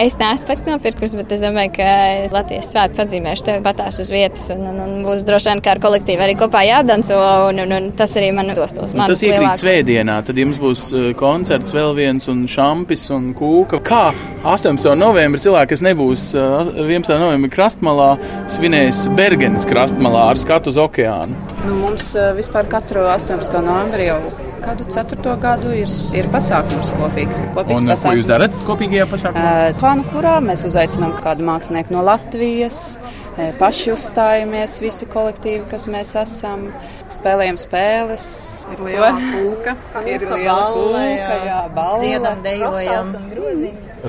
Es 0.01 0.15
neesmu 0.17 0.47
pat 0.49 0.65
nopirkusi, 0.65 1.17
bet 1.19 1.33
es 1.35 1.41
domāju, 1.43 1.73
ka 1.75 1.87
Latvijas 2.33 2.71
svētkus 2.73 3.03
atzīmēšu 3.03 3.45
tev 3.45 3.59
patās 3.65 3.99
uz 4.01 4.09
vietas. 4.09 4.47
Un, 4.55 4.63
un, 4.71 4.79
un 4.81 5.05
būs 5.05 5.21
droši 5.27 5.51
vien, 5.51 5.61
ka 5.63 5.75
ar 5.75 5.81
kolektīvu 5.83 6.25
arī 6.25 6.35
kopā 6.39 6.63
jādanco. 6.65 7.19
Un, 7.51 7.61
un, 7.65 7.75
un 7.77 7.89
tas 7.97 8.17
arī 8.19 8.31
man 8.35 8.49
dos 8.57 8.73
tos 8.73 8.95
matus. 8.97 9.21
Tas 9.21 9.25
iekrīt 9.29 9.61
svētdienā, 9.61 10.17
tad 10.25 10.41
jums 10.41 10.61
būs 10.63 10.85
uh, 10.97 11.09
koncerts 11.19 11.75
vēl 11.77 11.93
viens 11.99 12.29
un 12.33 12.45
šampis 12.49 13.05
un 13.13 13.31
kūka. 13.37 13.83
Kā 13.85 14.03
18. 14.41 14.95
novembrī 14.97 15.43
cilvēki, 15.45 15.75
kas 15.75 15.85
nebūs 15.85 16.29
11. 16.33 17.13
Uh, 17.13 17.25
novembrī 17.27 17.53
krastmalā, 17.53 18.13
svinēs 18.51 19.05
Bergenes 19.17 19.69
krastmalā 19.69 20.31
ar 20.33 20.41
skatu 20.41 20.73
uz 20.73 20.81
okeānu? 20.81 21.52
Nu, 21.63 21.75
mums 21.79 22.09
uh, 22.17 22.33
vispār 22.35 22.67
katru 22.67 23.05
18. 23.07 23.61
novembrī 23.63 24.09
jau 24.09 24.19
kādu 24.63 24.83
ceturto 24.91 25.35
gadu 25.39 25.71
ir, 25.75 25.91
ir 26.15 26.27
pasākums 26.31 26.91
kopīgs. 26.97 27.39
kopīgs 27.55 27.85
un, 27.85 27.91
pasākums. 27.93 28.03
Ko 28.09 28.15
jūs 28.19 28.27
darat 28.27 28.57
kopīgajā 28.67 29.05
pasākumā? 29.11 29.43
Uh, 29.69 29.77
plānu, 29.79 30.03
kurā 30.11 30.33
mēs 30.43 30.65
uzaicinām 30.67 31.15
kādu 31.23 31.47
mākslinieku 31.47 31.95
no 31.95 32.03
Latvijas. 32.07 32.81
Paši 33.57 33.89
uzstājamies, 33.95 34.75
visi 34.83 35.07
kolektīvi, 35.09 35.63
kas 35.71 35.87
mēs 35.89 36.11
esam, 36.21 36.67
spēlējam 37.15 37.57
spēles. 37.57 38.27
Ir 38.75 38.83
liela 38.85 39.09
kūka, 39.31 39.73
ir 40.03 40.27
liela 40.27 40.59
kūka, 40.75 41.07
jā, 41.07 41.39
jā 41.47 41.63
balva, 41.73 42.03
dziedam, 42.03 42.45
dejojam. 42.45 43.17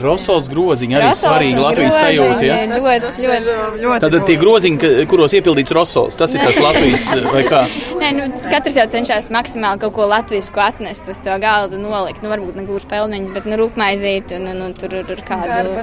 Rosols 0.03 0.49
groziņi 0.51 0.97
arī 0.99 1.11
svarīgi 1.15 1.61
Latvijas 1.63 1.99
sajūta. 2.01 2.47
Ja? 2.47 2.57
Ļoti, 2.67 3.27
ļoti, 3.29 3.53
ļoti. 3.85 4.01
Tad 4.03 4.17
tie 4.27 4.37
groziņi, 4.41 4.93
kuros 5.11 5.37
iepildīts 5.39 5.75
rosols, 5.77 6.17
tas 6.19 6.35
ir 6.35 6.43
tas 6.43 6.59
Latvijas 6.67 7.05
vai 7.29 7.45
kā? 7.47 7.61
Nē, 8.01 8.09
nu, 8.17 8.27
katrs 8.51 8.79
jau 8.81 8.87
cenšas 8.91 9.31
maksimāli 9.35 9.85
kaut 9.85 9.95
ko 9.95 10.09
latvisku 10.11 10.63
atnest 10.65 11.11
uz 11.13 11.23
to 11.23 11.37
galdu, 11.43 11.79
nolikt. 11.79 12.25
Nu, 12.25 12.33
varbūt 12.33 12.59
ne 12.59 12.67
gluži 12.67 12.91
pelniņas, 12.91 13.31
bet 13.37 13.47
nu, 13.51 13.59
rūpmaizīt 13.61 14.35
un, 14.39 14.51
un, 14.51 14.65
un 14.67 14.75
tur 14.79 14.99
ir 14.99 15.25
kādu 15.29 15.77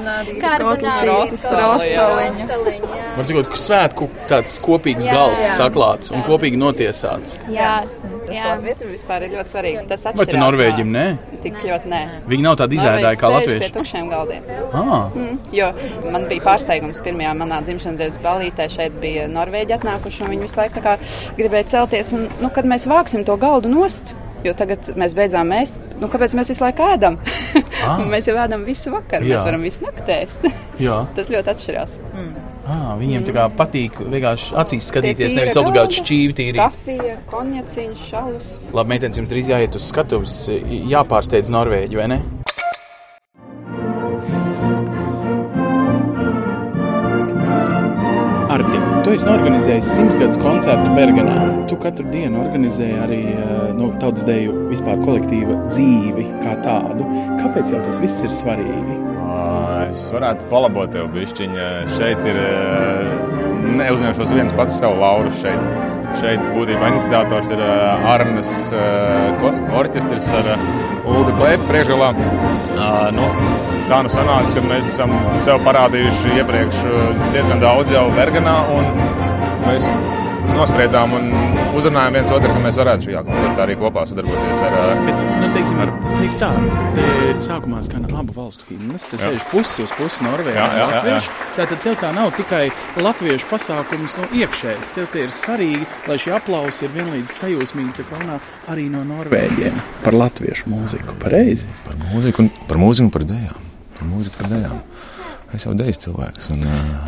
rosoliņu. 1.07 2.49
Var 3.15 3.31
sakot, 3.31 3.51
ka 3.53 3.61
svētku 3.63 4.09
tāds 4.31 4.59
kopīgs 4.63 5.07
jā, 5.07 5.15
galds 5.15 5.47
jā. 5.47 5.55
saklāts 5.63 6.11
un 6.11 6.27
kopīgi 6.27 6.59
notiesāts. 6.59 7.39
Jā. 7.51 7.79
Tas 8.21 8.39
Latvijam 8.45 8.91
vispār 8.91 9.25
ir 9.25 9.35
ļoti 9.35 9.53
svarīgi. 9.55 9.83
Tas 9.89 10.05
Vai 10.17 10.25
tu 10.29 10.39
Norvēģim 10.39 10.95
nē? 10.95 11.05
Tik 11.43 11.59
ļoti 11.65 11.91
nē. 11.91 12.01
Viņi 12.31 12.45
nav 12.45 12.57
tādi 12.61 12.79
izēdāji 12.79 13.21
kā 13.21 13.31
latvieši. 13.35 13.61
Pie 13.65 13.71
tukšiem 13.77 14.09
galdiem. 14.11 14.49
Ah. 14.71 15.11
Mm, 15.17 15.37
jo 15.57 15.69
man 16.13 16.27
bija 16.31 16.45
pārsteigums 16.45 17.03
pirmajā 17.05 17.35
manā 17.41 17.61
dzimšanas 17.65 18.03
dienas 18.03 18.19
balītē. 18.23 18.67
Šeit 18.71 18.97
bija 19.03 19.27
Norvēģi 19.31 19.77
atnākuši 19.79 20.25
un 20.25 20.35
viņi 20.35 20.47
visu 20.47 20.61
laiku 20.61 20.97
gribēja 21.39 21.71
celties. 21.75 22.13
Un, 22.17 22.27
nu, 22.43 22.51
kad 22.53 22.69
mēs 22.69 22.87
vāksim 22.91 23.25
to 23.27 23.37
galdu 23.41 23.71
nost, 23.71 24.15
Jo 24.41 24.55
tagad 24.57 24.87
mēs 24.97 25.13
beidzām 25.13 25.51
ēst. 25.53 25.77
Nu, 26.01 26.07
kāpēc 26.09 26.33
mēs 26.37 26.49
visu 26.49 26.63
laiku 26.65 26.81
ēdam? 26.87 27.19
Ah. 27.85 28.01
mēs 28.13 28.25
jau 28.29 28.33
ēdam 28.41 28.65
visu 28.65 28.93
vakaru. 28.93 29.29
Jā. 29.29 29.37
Mēs 29.37 29.45
varam 29.45 29.67
visu 29.67 29.85
nakti 29.85 30.15
ēst. 30.15 30.47
Tas 31.17 31.29
ļoti 31.29 31.53
atšķirās. 31.53 31.99
Mm. 32.15 32.50
Ah, 32.71 32.91
viņiem 32.99 33.25
tā 33.27 33.33
kā 33.35 33.47
patīk 33.57 33.97
vienkārši 33.99 34.55
acīs 34.61 34.87
skatīties, 34.93 35.35
nevis 35.35 35.57
obligāti 35.59 35.99
šķīvi 35.99 36.37
tīri. 36.37 36.61
Kafija, 36.61 37.17
konjaciņš, 37.31 38.05
šalus. 38.11 38.51
Labi, 38.71 38.93
meitenes, 38.93 39.19
jums 39.19 39.33
drīz 39.33 39.51
jāiet 39.51 39.75
uz 39.75 39.89
skatuves, 39.91 40.37
jāpārsteidz 40.93 41.51
Norvēģi, 41.51 41.99
vai 41.99 42.07
ne? 42.13 42.21
Tu 49.11 49.17
esi 49.17 49.27
norganizējis 49.27 49.87
simtsgadus 49.91 50.37
koncertu 50.39 50.93
Bergenā. 50.95 51.33
Tu 51.67 51.75
katru 51.83 52.05
dienu 52.13 52.39
organizēji 52.45 52.99
arī 53.03 53.17
nu, 53.75 53.89
tautas 53.99 54.23
deju 54.23 54.69
vispār 54.69 55.01
kolektīva 55.03 55.57
dzīvi 55.65 56.23
kā 56.39 56.53
tādu. 56.63 57.03
Kāpēc 57.41 57.73
jau 57.73 57.81
tas 57.83 57.99
viss 57.99 58.23
ir 58.23 58.31
svarīgi? 58.31 58.95
Es 59.89 60.05
varētu 60.15 60.47
palabot 60.47 60.95
tev 60.95 61.09
bišķiņu. 61.11 61.67
Šeit 61.97 62.23
ir, 62.31 62.39
neuzņemšos 63.81 64.31
viens 64.31 64.55
pats 64.55 64.79
savu 64.79 65.03
lauru 65.03 65.35
šeit. 65.41 66.00
Šeit 66.19 66.41
būtībā 66.53 66.89
iniciators 66.91 67.49
ir 67.53 67.61
Arnas 67.63 68.51
orķestris 69.79 70.29
ar 70.41 70.51
Ulu 71.07 71.33
Blēpu 71.39 71.69
priekšgalā. 71.69 72.11
Nu, 73.15 73.29
tā 73.89 74.01
nu 74.05 74.11
sanāca, 74.11 74.57
ka 74.57 74.65
mēs 74.67 74.89
esam 74.91 75.13
sev 75.43 75.63
parādījuši 75.65 76.35
iepriekš 76.41 76.83
diezgan 77.35 77.63
daudz 77.63 77.93
jau 77.95 78.05
Bergenā. 78.15 78.57
Mēs 79.65 79.91
nospriedām 80.57 81.15
un 81.17 81.31
uzrunājām 81.77 82.17
viens 82.17 82.31
otru, 82.35 82.51
ka 82.51 82.63
mēs 82.63 82.79
varētu 82.81 83.07
šajā 83.07 83.21
koncertā 83.27 83.65
arī 83.65 83.75
kopā 83.79 84.03
sadarboties 84.09 84.63
ar. 84.67 84.75
Bet, 85.07 85.21
nu, 85.41 85.49
teiksim, 85.55 85.81
ar... 85.83 85.93
Es 86.07 86.15
teiktu 86.17 86.39
tā, 86.41 86.49
te 86.97 87.07
sākumā 87.45 87.81
skan 87.85 88.07
abu 88.19 88.35
valstu 88.35 88.67
himnas, 88.69 89.07
te 89.11 89.19
sēž 89.21 89.45
pusi 89.51 89.85
uz 89.85 89.93
pusi 89.97 90.25
Norvēģi 90.27 90.65
un 90.65 90.91
Latvieši. 90.91 91.33
Tātad 91.57 91.83
tev 91.85 91.97
tā 92.01 92.11
nav 92.15 92.33
tikai 92.37 92.63
latviešu 93.01 93.49
pasākums 93.51 94.17
no 94.19 94.27
iekšējas. 94.41 94.93
Tev 94.97 95.09
tie 95.13 95.25
ir 95.27 95.35
svarīgi, 95.35 95.87
lai 96.09 96.19
šie 96.21 96.35
aplausi 96.37 96.87
ir 96.87 96.95
vienlīdz 96.95 97.39
sajūsmīgi 97.41 97.97
te 97.97 98.07
runā 98.11 98.37
arī 98.71 98.87
no 98.91 99.03
Norvēģiem 99.07 99.81
par 100.05 100.17
latviešu 100.17 100.71
mūziku. 100.71 101.15
Pareizi? 101.21 101.69
Par 101.85 101.97
mūziku 102.09 102.45
un 102.45 102.51
par 102.67 102.79
mūziku 102.81 103.07
un 103.07 103.13
par 103.13 103.27
dejām. 103.29 103.69
Par 103.97 104.09
mūziku 104.09 104.41
par 104.41 104.51
dejām. 104.51 104.81
Es 105.55 105.67
jau 105.67 105.75
deju 105.77 105.97
cilvēks. 106.05 106.51
Un, 106.55 106.65
uh, 106.65 107.07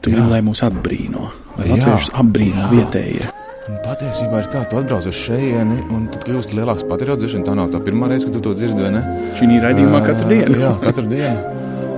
tu 0.00 0.12
gribi, 0.12 0.28
lai 0.30 0.40
mūs 0.44 0.64
atbrīno, 0.66 1.28
lai 1.58 1.68
latviešus 1.72 2.14
apbrīno 2.20 2.70
vietējie. 2.72 3.30
Un 3.70 3.76
patiesībā 3.84 4.40
ir 4.42 4.48
tā, 4.50 4.64
tu 4.66 4.80
atbrauc 4.80 5.04
uz 5.06 5.14
šejieni, 5.14 5.76
un 5.94 6.08
tad 6.10 6.24
kļūst 6.26 6.56
lielāks 6.58 6.82
patriots. 6.90 7.36
Tā 7.46 7.52
nav 7.54 7.68
tā 7.70 7.78
pirmā 7.84 8.08
reize, 8.10 8.26
kad 8.26 8.34
tu 8.34 8.40
to 8.42 8.54
dzirdi, 8.58 8.82
vai 8.82 8.88
ne? 8.96 9.02
Šī 9.38 9.46
raidījumā 9.62 10.00
katru 10.02 10.30
dienu. 10.32 10.56
jā, 10.58 10.70
katru 10.82 11.04
dienu. 11.06 11.52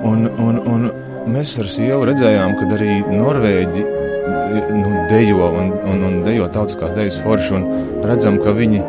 Un, 0.04 0.26
un, 0.42 0.58
un 0.68 0.84
mēs 1.32 1.54
ar 1.62 1.70
sievu 1.72 2.04
redzējām, 2.10 2.58
ka 2.58 2.66
arī 2.76 2.98
Norvēģi 3.08 3.84
nu, 4.82 4.90
dejo 5.08 5.48
un, 5.48 5.70
un, 5.94 6.04
un 6.10 6.18
dejo 6.26 6.50
tautiskās 6.52 6.92
dejas 6.98 7.16
forši, 7.24 7.54
un 7.56 8.04
redzam, 8.04 8.36
ka 8.42 8.52
viņi, 8.58 8.82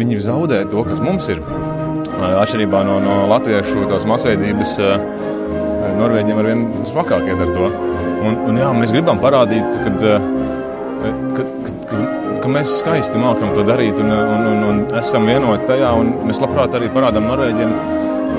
viņi 0.00 0.22
zaudē 0.24 0.62
to, 0.72 0.86
kas 0.88 1.02
mums 1.04 1.28
ir. 1.34 1.42
Atšķirībā 2.30 2.80
no, 2.88 2.96
no 3.04 3.18
latviešu 3.34 3.84
tās 3.92 4.08
masveidības, 4.08 4.78
Norvēģiem 6.00 6.40
ar 6.40 6.48
vien 6.48 6.64
svakāk 6.88 7.28
iet 7.28 7.44
ar 7.44 7.52
to. 7.52 7.68
Un, 8.24 8.40
un 8.48 8.62
jā, 8.62 8.72
mēs 8.76 8.96
gribam 8.96 9.20
parādīt, 9.20 9.82
ka, 9.84 10.16
ka, 11.36 11.44
ka 11.66 11.69
ka, 12.42 12.52
mēs 12.52 12.76
skaisti 12.80 13.20
mākam 13.20 13.54
to 13.56 13.64
darīt 13.66 14.00
un, 14.02 14.12
un, 14.14 14.46
un, 14.50 14.62
un 14.68 14.80
esam 15.00 15.28
vienoti 15.28 15.68
tajā. 15.70 15.90
Mēs 16.26 16.42
labprāt 16.42 16.76
arī 16.78 16.90
parādām 16.94 17.28
Norvēģiem, 17.30 17.74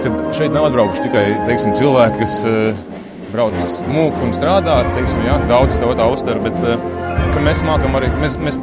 ka 0.03 0.13
šeit 0.37 0.55
nav 0.55 0.69
atbraukuši 0.69 1.05
tikai 1.07 1.25
teiksim, 1.47 1.75
cilvēki, 1.77 2.21
kas 2.23 2.37
uh, 2.49 2.83
brauc 3.31 3.65
mūku 3.91 4.27
un 4.27 4.35
strādā. 4.35 4.81
Teiksim, 4.97 5.25
jā, 5.27 5.37
daudz 5.51 5.79
to 5.81 5.93
tā 5.97 6.09
uztver, 6.13 6.41
bet 6.43 6.57
uh, 6.65 7.41
mēs 7.45 7.63
mākam 7.67 7.97
arī, 7.99 8.11
mēs, 8.21 8.37
mēs 8.41 8.59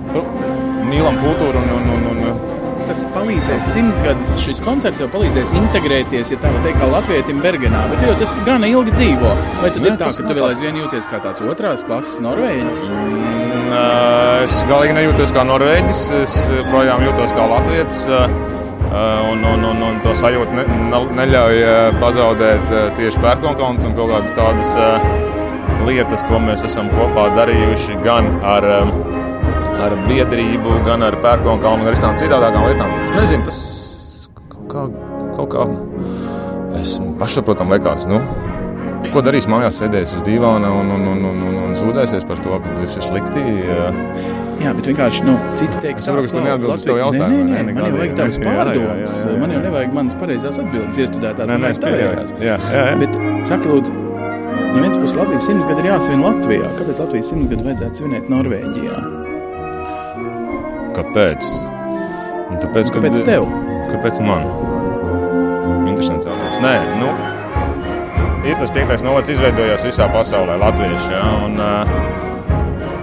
mīlam 0.89 1.19
kultūru 1.23 1.63
un, 1.63 1.75
un, 1.79 1.91
un, 1.97 2.09
un 2.13 2.58
tas 2.89 3.05
palīdzēs 3.15 3.71
simts 3.75 4.01
gadus. 4.05 4.31
Šis 4.43 4.61
koncerts 4.65 5.03
jau 5.03 5.09
palīdzēs 5.13 5.55
integrēties, 5.59 6.33
ja 6.33 6.41
tā 6.43 6.51
var 6.55 6.65
teikt, 6.65 6.81
kā 6.81 6.89
latvietim 6.91 7.43
Bergenā. 7.45 7.85
Bet 7.93 8.05
jo 8.07 8.17
tas 8.21 8.35
gan 8.47 8.65
ilgi 8.67 8.95
dzīvo. 8.97 9.33
Vai 9.63 9.73
tad 9.75 9.81
Jā, 9.85 9.93
ir 9.93 9.99
tā, 10.01 10.11
ka 10.17 10.27
tu 10.27 10.37
vēl 10.39 10.49
aizvien 10.49 10.81
jūties 10.83 11.11
kā 11.11 11.21
tāds 11.25 11.45
otrās 11.45 11.85
klases 11.89 12.21
norvēģis? 12.25 12.85
Mm, 12.93 13.73
es 14.47 14.61
galīgi 14.71 14.97
nejūtos 14.99 15.35
kā 15.37 15.45
norvēģis. 15.49 16.05
Es 16.23 16.39
projām 16.71 17.05
jūtos 17.07 17.35
kā 17.37 17.49
latvietis. 17.55 18.07
Un, 18.89 19.43
un, 19.45 19.65
un, 19.69 19.83
un 19.85 19.99
to 20.01 20.15
sajūtu 20.17 20.55
ne, 20.57 20.65
neļauj 21.19 21.59
pazaudēt 22.01 22.71
tieši 22.97 23.21
pērkonkalns 23.21 23.85
un 23.85 23.93
kaut 23.99 24.15
kādas 24.15 24.33
tādas 24.39 24.73
lietas, 25.85 26.25
ko 26.29 26.41
mēs 26.41 26.65
esam 26.65 26.89
kopā 26.95 27.29
darījuši 27.37 28.01
gan 28.07 28.31
ar 28.41 28.65
ar 29.85 29.95
biedrību, 30.09 30.81
gan 30.87 31.05
ar 31.07 31.17
pērkonu 31.23 31.63
kalnu, 31.63 31.85
gan 31.85 31.93
ar 31.93 31.97
visām 31.97 32.19
citādākām 32.21 32.69
lietām. 32.69 32.93
Es 33.07 33.17
nezinu, 33.17 33.47
tas 33.49 33.61
kaut 34.51 34.69
kā, 34.73 34.87
kaut 35.39 35.51
kā 35.55 35.67
es 36.79 36.99
pašsaprotam 37.21 37.75
liekas. 37.75 38.09
Nu, 38.11 38.23
Ko 39.13 39.23
darīs 39.23 39.47
mājās, 39.49 39.79
sēdēs 39.79 40.17
uz 40.19 40.23
dīvāna 40.27 40.69
un, 40.75 40.89
un, 40.91 41.05
un, 41.07 41.21
un, 41.31 41.37
un, 41.49 41.57
un 41.69 41.77
sūdzēsies 41.79 42.27
par 42.29 42.41
to, 42.45 42.57
ka 42.65 42.73
tas 42.81 42.97
ir 42.99 43.05
slikti? 43.07 43.45
Jā, 44.59 44.73
bet 44.75 44.89
vienkārši 44.91 45.23
nu, 45.25 45.37
citi 45.59 45.93
es 45.93 46.09
saprotu, 46.09 46.33
ka 46.33 46.35
tu 46.35 46.43
neatbildi 46.43 46.75
uz 46.75 46.87
to 46.89 46.97
jautājumu. 46.99 47.45
Nē, 47.47 47.47
nē, 47.47 47.61
nē, 47.69 47.75
man 47.77 47.87
jau 47.87 48.01
vajag 48.01 48.17
tādas 48.19 48.41
pārdomas. 48.45 49.21
Man 49.39 49.55
jau 49.55 49.61
nevajag 49.69 49.95
manas 50.01 50.19
pareizās 50.19 50.59
atbildes, 50.61 50.99
iestudētās 51.05 51.53
manas 51.55 51.81
tavējās. 51.85 52.35
Jā, 52.43 52.59
jā, 52.59 52.83
jā. 52.91 52.97
Bet, 53.05 53.21
saka, 53.49 53.71
lūdzu, 53.71 53.95
no 53.95 54.83
vienas 54.83 54.99
puses 54.99 55.15
Latvijas 55.21 55.47
simts 55.47 55.71
gadi 55.71 55.87
ir 55.87 55.93
jāsvin 55.93 56.27
Latvijā. 56.27 56.75
Kāpēc 56.83 57.01
Latvijas 57.07 57.33
simts 57.33 57.55
gadu 57.55 57.71
vajadzētu 57.71 58.03
svinēt 58.03 58.29
Norvēģijā? 58.35 59.18
Kāpēc? 60.99 61.45
Un 62.49 62.59
tāpēc, 62.59 62.89
kad, 62.91 63.05
kāpēc 63.05 63.21
tev? 63.27 63.45
Kāpēc 63.93 64.19
man? 64.27 64.47
Interesants 65.87 66.27
jautājums. 66.27 66.57
Nē, 66.65 66.73
nu, 66.99 67.13
ir 68.49 68.59
tas 68.59 68.73
piektais 68.75 69.05
novads 69.07 69.31
izveidojās 69.31 69.85
visā 69.87 70.09
pasaulē, 70.11 70.57
Latvieši. 70.59 71.13
Ja, 71.15 71.21
un, 71.47 71.55
uh, 71.63 72.19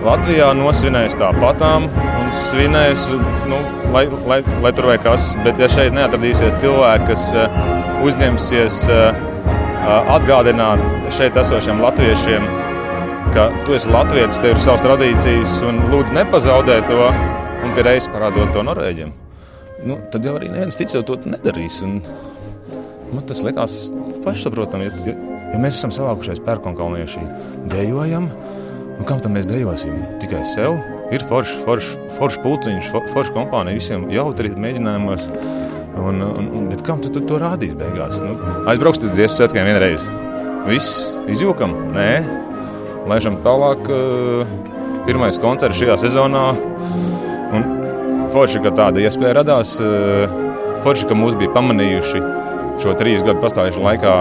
Latvijā 0.06 0.50
nosvinēs 0.58 1.16
tāpatām 1.22 1.88
un 1.88 2.28
svinēs, 2.36 3.08
nu, 3.50 3.62
lai, 3.96 4.04
lai, 4.28 4.42
lai 4.66 4.74
tur 4.76 4.90
vai 4.92 4.98
kas. 5.02 5.32
Bet, 5.46 5.62
ja 5.64 5.72
šeit 5.72 5.96
neatradīsies 5.96 6.60
cilvēki, 6.62 7.08
kas 7.14 7.30
uh, 7.38 7.64
uzņemsies 8.04 8.82
uh, 8.92 9.24
atgādināt 10.18 10.84
šeit 11.16 11.40
esošiem 11.40 11.80
latviešiem, 11.86 12.52
ka 13.32 13.48
tu 13.64 13.80
esi 13.80 13.90
latviečs, 13.94 14.44
tev 14.44 14.58
ir 14.58 14.62
savas 14.68 14.84
tradīcijas, 14.84 15.58
un 15.70 15.80
lūdzu 15.94 16.20
nepazaudē 16.20 16.82
to 16.92 17.10
un 17.66 17.74
reizes 17.82 18.10
parādot 18.14 18.52
to 18.54 18.64
Norvēģiem, 18.66 19.12
nu, 19.90 19.98
tad 20.14 20.26
jau 20.26 20.36
arī 20.38 20.52
neviens 20.52 20.78
cits 20.78 20.96
to 21.08 21.18
nedarīs. 21.26 21.82
Un, 21.86 22.00
man 23.12 23.26
tas 23.30 23.42
liekas 23.46 23.78
pašsaprotami, 24.26 24.90
ja, 24.90 25.16
ja 25.54 25.62
mēs 25.62 25.80
esam 25.80 25.94
savākušies 25.96 26.44
pērkonkalnieši, 26.46 27.24
dejojam, 27.74 28.30
nu, 28.96 29.08
kam 29.08 29.22
tad 29.24 29.34
mēs 29.36 29.50
dejosim? 29.50 29.98
Tikai 30.24 30.44
sev. 30.50 30.78
Ir 31.14 31.22
foršs 31.30 31.60
forš, 31.62 31.92
forš 32.16 32.40
pulciņš, 32.42 32.88
foršs 33.14 33.34
kompānija, 33.36 33.78
visiem 33.78 34.08
jautri 34.14 34.50
mēģinājumos. 34.58 35.28
Un, 35.96 36.18
un, 36.26 36.48
un, 36.50 36.64
bet 36.72 36.82
kam 36.86 37.00
tu, 37.04 37.12
tu 37.14 37.22
to 37.30 37.38
rādīs 37.40 37.76
beigās? 37.78 38.18
Nu, 38.24 38.34
aizbrauks 38.72 39.00
tas 39.04 39.14
dziesmu 39.14 39.38
svētkiem 39.38 39.70
vienreiz. 39.70 40.04
Viss 40.66 41.12
izjūkam, 41.30 41.76
nē, 41.94 42.10
laižam 43.12 43.38
tālāk. 43.46 43.86
Pirmais 45.06 45.38
koncerts 45.38 45.78
šajā 45.78 46.00
sezonā 46.02 46.48
forši, 48.36 48.64
ka 48.66 48.74
tāda 48.76 49.04
iespēja 49.04 49.40
radās. 49.40 49.78
Eh, 49.80 50.40
forši, 50.84 51.08
ka 51.10 51.18
mūs 51.18 51.38
bija 51.40 51.54
pamanījuši 51.56 52.24
šo 52.84 52.96
trīs 53.00 53.24
gadu 53.26 53.40
pastāvēšanu 53.44 53.88
laikā 53.88 54.16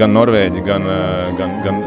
gan 0.00 0.14
Norvēģi, 0.16 0.62
gan, 0.64 0.86
eh, 0.88 1.32
gan, 1.38 1.56
gan 1.64 1.82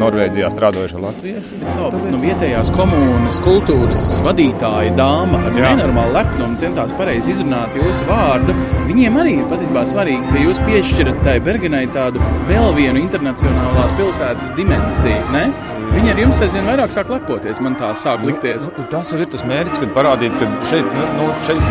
Norvēģijā 0.00 0.48
strādājuši 0.52 1.00
latvieši. 1.00 1.58
Tāpēc... 1.64 2.08
Nu, 2.12 2.20
vietējās 2.20 2.70
komunas 2.74 3.38
kultūras 3.44 4.02
vadītāja 4.26 4.92
dāma 4.98 5.40
ar 5.40 5.54
nenormālu 5.56 6.16
lepnumu 6.18 6.58
centās 6.60 6.92
pareizi 6.98 7.32
izrunāt 7.32 7.76
jūsu 7.78 8.08
vārdu. 8.10 8.56
Viņiem 8.90 9.20
arī 9.22 9.36
ir 9.40 9.46
patiesībā 9.52 9.86
svarīgi, 9.88 10.32
ka 10.32 10.42
jūs 10.42 10.60
piešķirat 10.66 11.22
tai 11.24 11.38
Bergenai 11.44 11.86
tādu 11.94 12.22
vēl 12.50 12.74
vienu 12.76 13.00
internacionālās 13.06 13.94
pilsētas 14.00 14.52
dimensiju. 14.58 15.22
Ne? 15.32 15.46
Viņi 15.94 16.10
ar 16.10 16.18
jums 16.18 16.40
aizvien 16.42 16.66
vairāk 16.66 16.92
sāk 16.94 17.10
lepoties, 17.12 17.60
man 17.62 17.76
tā 17.78 17.92
sāk 17.98 18.24
nu, 18.24 18.32
likties. 18.32 18.66
Nu, 18.74 18.86
tas 18.90 19.12
jau 19.12 19.20
ir 19.22 19.28
tas 19.30 19.44
mērķis, 19.46 19.80
kad 19.84 19.92
parādīt, 19.94 20.34
ka 20.40 20.48
šeit, 20.66 20.88
nu, 20.96 21.06
nu 21.20 21.28
šeit 21.46 21.62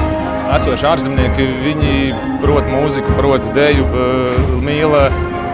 esošie 0.54 0.88
ārzemnieki, 0.90 1.48
viņi 1.66 1.94
prot 2.44 2.70
mūziku, 2.72 3.16
prot 3.20 3.50
deju, 3.58 3.88
mīl. 4.64 4.96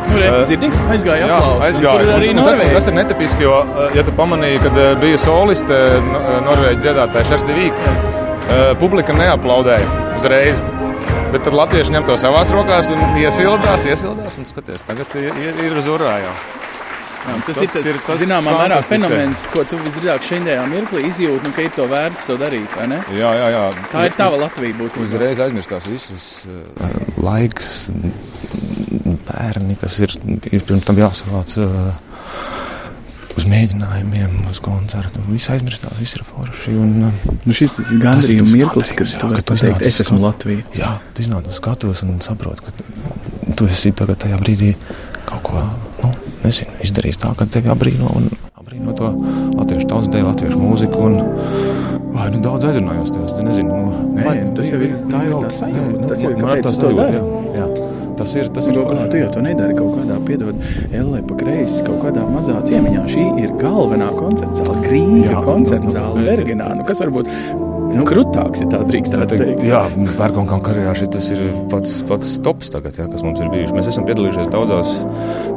Nu, 0.09 0.17
re, 0.17 0.29
dzirdi, 0.49 0.69
aizgāja 0.89 1.27
aplausi. 1.29 1.65
Aizgāja. 1.67 2.17
Un, 2.17 2.41
un 2.41 2.49
tas, 2.49 2.61
tas 2.77 2.89
ir 2.89 2.97
netipiski, 2.97 3.45
jo, 3.45 3.57
ja 3.97 4.05
tu 4.05 4.13
pamanīji, 4.17 4.61
kad 4.65 4.79
bija 5.01 5.21
soliste 5.21 5.79
Norvēģi 6.47 6.81
dziedātāja 6.85 7.29
Šersti 7.33 7.57
Vīka, 7.57 7.95
publika 8.81 9.17
neaplaudēja 9.17 10.13
uzreiz. 10.17 10.61
Bet 11.29 11.43
tad 11.45 11.53
latvieši 11.53 11.93
ņem 11.93 12.07
to 12.07 12.15
savās 12.17 12.49
rokās 12.55 12.89
un 12.89 13.19
iesildās, 13.21 13.85
iesildās 13.85 14.39
un 14.41 14.49
skaties, 14.49 14.87
tagad 14.87 15.13
ir, 15.21 15.29
ir, 15.37 15.61
ir 15.67 15.77
uz 15.77 15.85
urājām. 15.93 16.33
Jā, 17.19 17.35
tas, 17.45 17.57
tas 17.57 17.61
ir 17.63 17.71
tas, 17.73 17.87
ir 17.91 17.97
tas 18.05 18.21
zināmā 18.21 18.53
mērā 18.55 18.77
fenomens, 18.87 19.47
ko 19.51 19.63
tu 19.67 19.79
visdrīzāk 19.83 20.27
šajā 20.29 20.61
mirklī 20.71 21.01
izjūti, 21.09 21.43
nu, 21.45 21.51
ka 21.55 21.65
ir 21.65 21.73
to 21.75 21.87
vērts 21.91 22.29
to 22.29 22.37
darīt. 22.39 22.77
Jā, 22.79 23.31
jā, 23.35 23.49
jā. 23.55 23.63
Tā 23.91 24.05
ir 24.07 24.15
tava 24.17 24.39
Latvija. 24.45 24.77
Būtībā. 24.79 25.03
Uzreiz 25.03 25.41
aizmirstās 25.43 25.89
visas 25.91 26.27
uh, 26.47 26.93
laiks, 27.19 27.89
bērni, 29.27 29.75
kas 29.81 29.99
ir, 30.05 30.15
ir 30.51 30.63
pirms 30.63 30.87
tam 30.87 31.01
jāsavāc. 31.01 31.57
Uh, 31.59 31.91
Uz 33.39 33.45
mēģinājumiem, 33.47 34.33
uz 34.51 34.57
koncertu. 34.59 35.21
Viss 35.29 35.47
aizmirstās, 35.53 35.95
viss 36.01 36.17
ir 36.17 36.25
forši. 36.27 36.73
Un, 36.75 37.05
nu 37.47 37.53
šis 37.55 37.71
gandrījuma 38.01 38.49
mirklis, 38.51 38.91
kad 38.97 39.13
tu 39.21 39.29
vari 39.31 39.45
pateikt, 39.47 39.85
es 39.87 40.01
esmu 40.03 40.17
Latvija. 40.19 40.65
Jā, 40.75 40.89
tu 41.15 41.23
iznāc 41.23 41.47
uz 41.47 41.55
skatuves 41.61 42.01
un 42.03 42.17
saproti, 42.25 42.65
ka 42.65 43.53
tu 43.55 43.69
esi 43.69 43.93
tagad 43.95 44.19
tajā 44.25 44.41
brīdī 44.41 44.73
kaut 45.29 45.45
ko, 45.45 45.63
nezinu, 46.45 46.77
izdarījis 46.85 47.21
tā, 47.23 47.33
ka 47.37 47.47
tevi 47.49 47.71
apbrīno 47.73 48.13
un 48.19 48.29
apbrīno 48.59 48.95
to 48.97 49.11
latviešu 49.57 49.89
tautas 49.89 50.11
dēļ, 50.13 50.25
latviešu 50.31 50.61
mūziku. 50.61 51.05
Un, 51.09 51.21
Vai 52.09 52.25
nu 52.33 52.39
daudz 52.41 52.65
aizrunājos 52.65 53.11
tev? 53.13 53.27
Es 53.29 53.43
nezinu, 53.45 53.69
nu, 53.69 53.99
Nē, 54.15 54.23
vai, 54.25 54.33
tas 54.57 54.71
jau 54.71 54.79
ir 54.81 54.95
tā 55.11 55.21
jau 55.27 55.43
tā 55.43 55.51
sajūta. 55.59 56.07
Tas 56.09 56.23
jau 56.25 56.31
ir 56.33 56.39
kā 56.41 56.55
tāds 56.65 56.79
sajūta. 56.81 57.05
Jā, 57.13 57.21
jā. 57.53 57.67
Tas 58.19 58.35
ir. 58.37 58.51
Tas 58.53 58.67
ir 58.69 58.77
Galā, 58.79 59.07
tu 59.11 59.21
jau 59.21 59.31
to 59.33 59.43
nedari 59.43 59.75
kaut 59.77 59.95
kādā, 59.97 60.19
piedod, 60.27 60.61
Ellē 60.95 61.23
pa 61.27 61.39
kreisi, 61.39 61.81
kaut 61.87 62.03
kādā 62.05 62.25
mazā 62.29 62.59
ciemiņā. 62.67 63.07
Šī 63.09 63.25
ir 63.43 63.55
galvenā 63.61 64.11
koncerta 64.17 64.63
zāle, 64.63 64.77
Grīga 64.85 65.41
koncerta 65.45 65.95
zāle, 65.95 66.23
Bergenā. 66.27 66.71
Nu, 66.79 66.85
kas 66.87 67.03
varbūt 67.03 67.29
nu, 67.93 68.05
krutāks, 68.07 68.61
ja 68.63 68.69
tā 68.71 68.79
drīkst 68.87 69.13
tā 69.15 69.25
teikt. 69.29 69.63
Jā, 69.67 69.81
Pērkona 70.17 70.59
karjerā 70.65 70.93
šis 70.97 71.29
ir 71.33 71.43
pats, 71.71 71.95
pats 72.09 72.35
tops 72.45 72.71
tagad, 72.73 72.97
jā, 72.99 73.07
kas 73.11 73.23
mums 73.25 73.41
ir 73.41 73.51
bijuši. 73.53 73.75
Mēs 73.75 73.91
esam 73.91 74.07
piedalījušies 74.09 74.49
daudzās, 74.53 74.95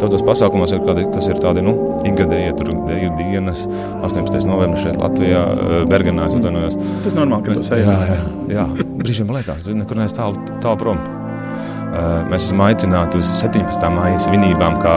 daudzās 0.03 0.25
pasākumos, 0.27 0.75
kādi, 0.87 1.07
kas 1.13 1.29
ir 1.31 1.41
tādi 1.43 1.65
nu, 1.67 1.77
ikgadēji, 2.09 2.55
tur 2.61 2.73
deju 2.89 3.15
dienas, 3.21 3.65
18. 4.01 4.47
novembris 4.49 4.87
šeit 4.87 5.01
Latvijā, 5.01 5.43
Bergenā. 5.91 6.29
Tas 6.33 7.19
normāli, 7.19 7.49
ka 7.49 7.59
tas 7.61 7.75
ir. 7.75 7.85
Jā, 7.85 7.99
jā, 8.13 8.21
jā. 8.57 8.69
brīžiem 9.03 9.35
liekas, 9.39 9.67
tu 9.67 9.77
nekur 9.77 10.01
neesi 10.01 10.19
tālu, 10.19 10.41
tālu 10.63 10.81
prom. 10.81 11.05
Mēs 11.93 12.47
esam 12.49 12.63
aicināti 12.65 13.19
uz 13.21 13.29
17. 13.37 13.89
māja 13.93 14.21
svinībām, 14.25 14.79
kā 14.81 14.97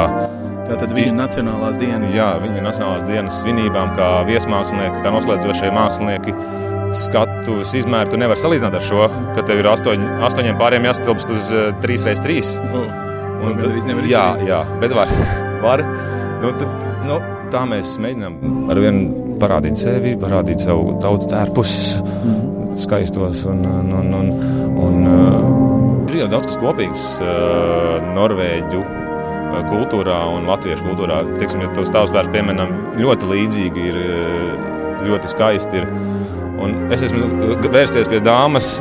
Tātad 0.66 0.96
viņu 0.98 1.14
nacionālās 1.14 1.78
dienas. 1.78 2.14
Jā, 2.16 2.32
viņu 2.42 2.64
nacionālās 2.66 3.04
dienas 3.06 3.38
svinībām, 3.44 3.92
kā 3.98 4.08
viesmākslinieki, 4.26 5.04
kā 5.04 5.12
noslēdzošie 5.14 5.70
mākslinieki. 5.76 6.34
Skatuves 6.96 7.74
izmēru 7.78 8.14
tu 8.14 8.20
nevari 8.22 8.42
salīdzināt 8.42 8.78
ar 8.80 8.86
šo, 8.86 9.06
ka 9.36 9.44
tev 9.46 9.62
ir 9.62 9.70
astoņ, 9.70 10.06
astoņiem 10.26 10.58
pāriem 10.58 10.88
jāstilpst 10.88 11.34
uz 11.36 11.52
uh, 11.54 11.68
3x3. 11.84 12.38
Oh, 12.72 12.88
un, 13.46 13.60
tad, 13.62 13.78
jā, 14.10 14.26
jā, 14.48 14.64
bet 14.82 14.96
var. 14.98 15.12
var. 15.66 15.86
Nu, 16.42 16.54
tad, 16.58 16.88
nu, 17.06 17.20
tā 17.54 17.62
mēs 17.70 17.98
mēģinām 18.02 18.72
ar 18.74 18.82
vienu 18.82 19.38
parādīt 19.42 19.78
sevi, 19.78 20.16
parādīt 20.18 20.66
savu 20.66 20.96
tautas 21.04 21.30
tērpus, 21.30 21.76
mm. 22.02 22.76
skaistos 22.82 23.46
un, 23.52 23.62
un, 23.70 23.94
un, 24.00 24.14
un, 24.22 24.34
un 24.88 25.10
uh, 25.12 25.65
ir 26.12 26.22
jau 26.24 26.30
daudz 26.36 26.50
kas 26.50 26.60
kopīgs 26.62 27.10
uh, 27.24 27.98
Norvēģu 28.16 28.84
kultūrā 29.70 30.18
un 30.36 30.48
latviešu 30.50 30.86
kultūrā. 30.86 31.22
Tiksim, 31.40 31.64
ja 31.64 31.72
tos 31.76 31.92
tavs 31.94 32.14
vērts 32.14 32.32
pieminam, 32.34 32.74
ļoti 33.00 33.30
līdzīgi 33.30 33.86
ir, 33.92 34.00
ļoti 35.06 35.32
skaisti 35.32 35.80
ir. 35.82 35.88
Un 36.62 36.76
es 36.96 37.04
esmu 37.06 37.56
vērsties 37.64 38.10
pie 38.12 38.22
dāmas 38.24 38.76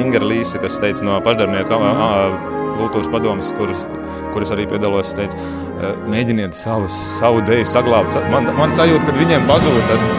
Inga 0.00 0.22
Līsa, 0.24 0.58
kas 0.62 0.78
teica 0.82 1.04
no 1.06 1.18
pašdarbnieku 1.22 1.76
uh, 1.76 2.34
kultūras 2.80 3.10
padomas, 3.12 3.52
kuras, 3.58 3.84
kuras 4.34 4.50
arī 4.56 4.66
piedalos. 4.70 5.12
Teica, 5.14 5.38
mēģiniet 6.10 6.56
savu, 6.56 6.90
savu 6.90 7.44
deju 7.46 7.68
saglabāt. 7.68 8.18
Man, 8.32 8.50
man 8.58 8.74
sajūta, 8.74 9.06
ka 9.06 9.16
viņiem 9.20 9.48
pazūd 9.50 9.80
tas. 9.92 10.10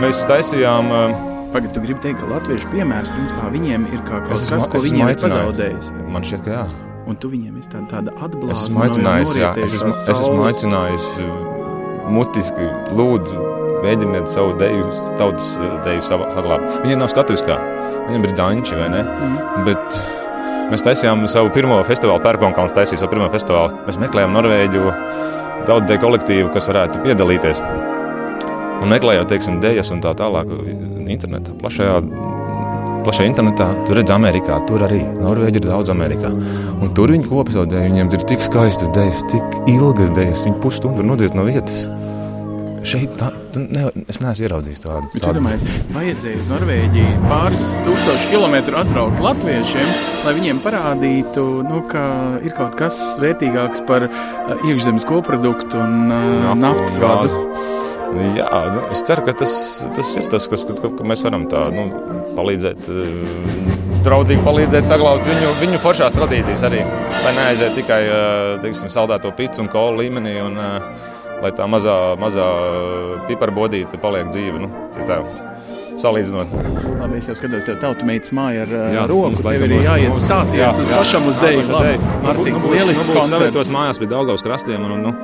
Mēs 0.00 0.24
taisījām. 0.30 0.92
Uh, 0.94 1.33
Pagaidā, 1.54 1.70
tu 1.76 1.82
gribi 1.84 2.00
teikt, 2.02 2.18
ka 2.18 2.26
latviešu 2.32 2.66
piemērs, 2.72 3.12
principā, 3.14 3.46
viņiem 3.54 3.84
ir 3.92 4.00
kā 4.02 4.18
kaut 4.24 4.40
kas, 4.42 4.64
ko 4.72 4.80
viņiem 4.82 5.10
ir 5.12 5.18
pazaudējis. 5.22 5.90
Man 6.10 6.24
šķiet, 6.26 6.40
ka 6.42 6.50
jā. 6.50 6.62
Un 7.06 7.18
tu 7.20 7.28
viņiem 7.30 7.60
esi 7.60 7.70
tāda, 7.70 7.84
tāda 7.92 8.14
atbildīga. 8.26 8.56
Es 8.56 8.64
esmu 8.64 8.82
aicinājis, 8.82 9.34
jā, 9.38 9.50
es 9.62 9.76
esmu, 9.76 9.92
es 9.92 10.08
esmu 10.16 10.46
aicinājis 10.48 11.06
mutiski, 12.10 12.66
lūdzu, 12.98 13.44
mēģiniet 13.84 14.32
savu 14.32 14.56
deju, 14.58 14.88
tautas 15.20 15.52
deju 15.86 16.02
saglabāt. 16.08 16.66
Viņiem 16.82 17.04
nav 17.04 17.12
skatuviskā, 17.12 17.60
viņiem 18.08 18.26
ir 18.26 18.34
danči, 18.40 18.80
vai 18.80 18.90
ne? 18.96 19.04
Mm. 19.04 19.68
Bet 19.68 20.00
mēs 20.72 20.82
taisījām 20.88 21.22
savu 21.30 21.54
pirmo 21.54 21.78
festivālu, 21.86 22.24
Pērkonkalns 22.24 22.74
taisīja 22.74 23.04
savu 23.04 23.14
pirmo 23.14 23.30
festivālu. 23.30 23.84
Mēs 23.86 24.00
meklējām 24.02 24.34
Norvēģu 24.40 24.88
daudz 25.70 25.86
deju 25.86 26.02
kolektīvu, 26.08 26.50
kas 26.56 26.66
varētu 26.72 27.04
piedalīties. 27.06 27.62
Un 28.82 28.90
meklējot, 28.90 29.30
teiksim, 29.30 29.62
dēļas 29.62 29.94
un 29.94 30.02
tā 30.04 30.16
tālāk, 30.18 30.50
internetā, 31.12 31.54
plašajā, 31.60 31.98
plašajā 33.04 33.28
internetā, 33.30 33.68
tur 33.86 34.00
redz 34.00 34.14
Amerikā, 34.14 34.60
tur 34.68 34.86
arī 34.86 35.02
Norvēģi 35.18 35.60
ir 35.60 35.68
daudz 35.68 35.92
Amerikā. 35.94 36.32
Un 36.80 36.94
tur 36.96 37.12
viņi 37.14 37.28
dēļu, 37.28 37.84
viņiem 37.90 38.14
ir 38.16 38.26
tik 38.30 38.44
skaistas 38.44 38.92
dēļas, 38.96 39.28
tik 39.32 39.60
ilgas 39.74 40.14
dēļas, 40.16 40.48
viņi 40.48 40.60
pusstundu 40.64 41.06
nodriet 41.06 41.36
no 41.36 41.46
vietas. 41.48 41.86
Šeit 42.84 43.14
tā, 43.16 43.30
ne, 43.56 43.86
es 44.12 44.18
neesmu 44.20 44.44
ieraudzījis 44.44 44.82
tādu. 44.82 45.20
Domāju, 45.38 45.70
vajadzēja 45.94 46.40
uz 46.42 46.50
Norvēģiju 46.50 47.12
pāris 47.30 47.64
tūkstošu 47.86 48.28
kilometru 48.28 48.76
atbraukt 48.76 49.22
latviešiem, 49.24 49.94
lai 50.26 50.34
viņiem 50.36 50.60
parādītu, 50.64 51.46
nu, 51.64 51.80
ka 51.88 52.04
ir 52.44 52.52
kaut 52.58 52.76
kas 52.76 53.00
vērtīgāks 53.24 53.86
par 53.88 54.04
uh, 54.10 54.68
iekšzemes 54.68 55.08
koproduktu 55.08 55.80
un 55.80 56.12
uh, 56.12 56.52
naftas 56.60 57.00
vādu. 57.00 57.40
Jā, 58.34 58.48
nu, 58.74 58.82
es 58.94 59.02
ceru, 59.06 59.24
ka 59.26 59.34
tas, 59.40 59.54
tas 59.96 60.10
ir 60.20 60.28
tas, 60.30 60.46
kas 60.50 60.66
ka, 60.68 60.76
ka 60.84 61.06
mēs 61.06 61.24
varam 61.26 61.46
tā, 61.50 61.64
nu, 61.74 61.86
palīdzēt, 62.36 62.90
draudzīgi 64.04 64.44
palīdzēt 64.44 64.90
saglabāt 64.90 65.26
viņu, 65.30 65.54
viņu 65.62 65.80
foršās 65.82 66.14
tradīcijas 66.16 66.66
arī. 66.68 66.84
Lai 67.24 67.32
neaiziet 67.38 67.74
tikai 67.78 68.02
teiksim, 68.64 68.92
saldēto 68.92 69.32
pīci 69.36 69.64
un 69.64 69.72
kolu 69.72 70.02
līmenī, 70.02 70.36
un 70.44 70.60
lai 71.42 71.54
tā 71.56 71.66
mazā, 71.70 71.96
mazā 72.20 72.46
piperbodīte 73.30 74.00
paliek 74.02 74.30
dzīva. 74.30 74.62
Nu, 74.62 74.70
tā, 75.08 75.18
salīdzinot. 76.00 76.54
Labi, 77.00 77.18
es 77.20 77.28
jau 77.30 77.36
skatos, 77.38 77.66
tev 77.66 77.80
tautu 77.82 78.06
meitas 78.08 78.32
māja 78.36 78.64
ar 78.66 78.76
jā, 78.94 79.06
roku. 79.10 79.42
Tev 79.44 79.66
ir 79.66 79.76
jāiet 79.84 80.20
stāties 80.20 80.62
jā, 80.62 80.70
uz 80.70 80.90
jā, 80.90 81.00
pašam 81.00 81.28
uz 81.30 81.40
deju. 81.42 81.66
Labi, 81.70 81.98
Martin, 82.24 82.58
nu, 82.58 82.72
lielisks 82.74 83.10
nu, 83.10 83.18
koncerts. 83.18 83.56
Tos 83.58 83.72
mājās 83.74 84.00
pie 84.02 84.08
Daugavas 84.10 84.44
krastiem. 84.46 84.86
Un, 84.88 85.04
nu, 85.04 85.14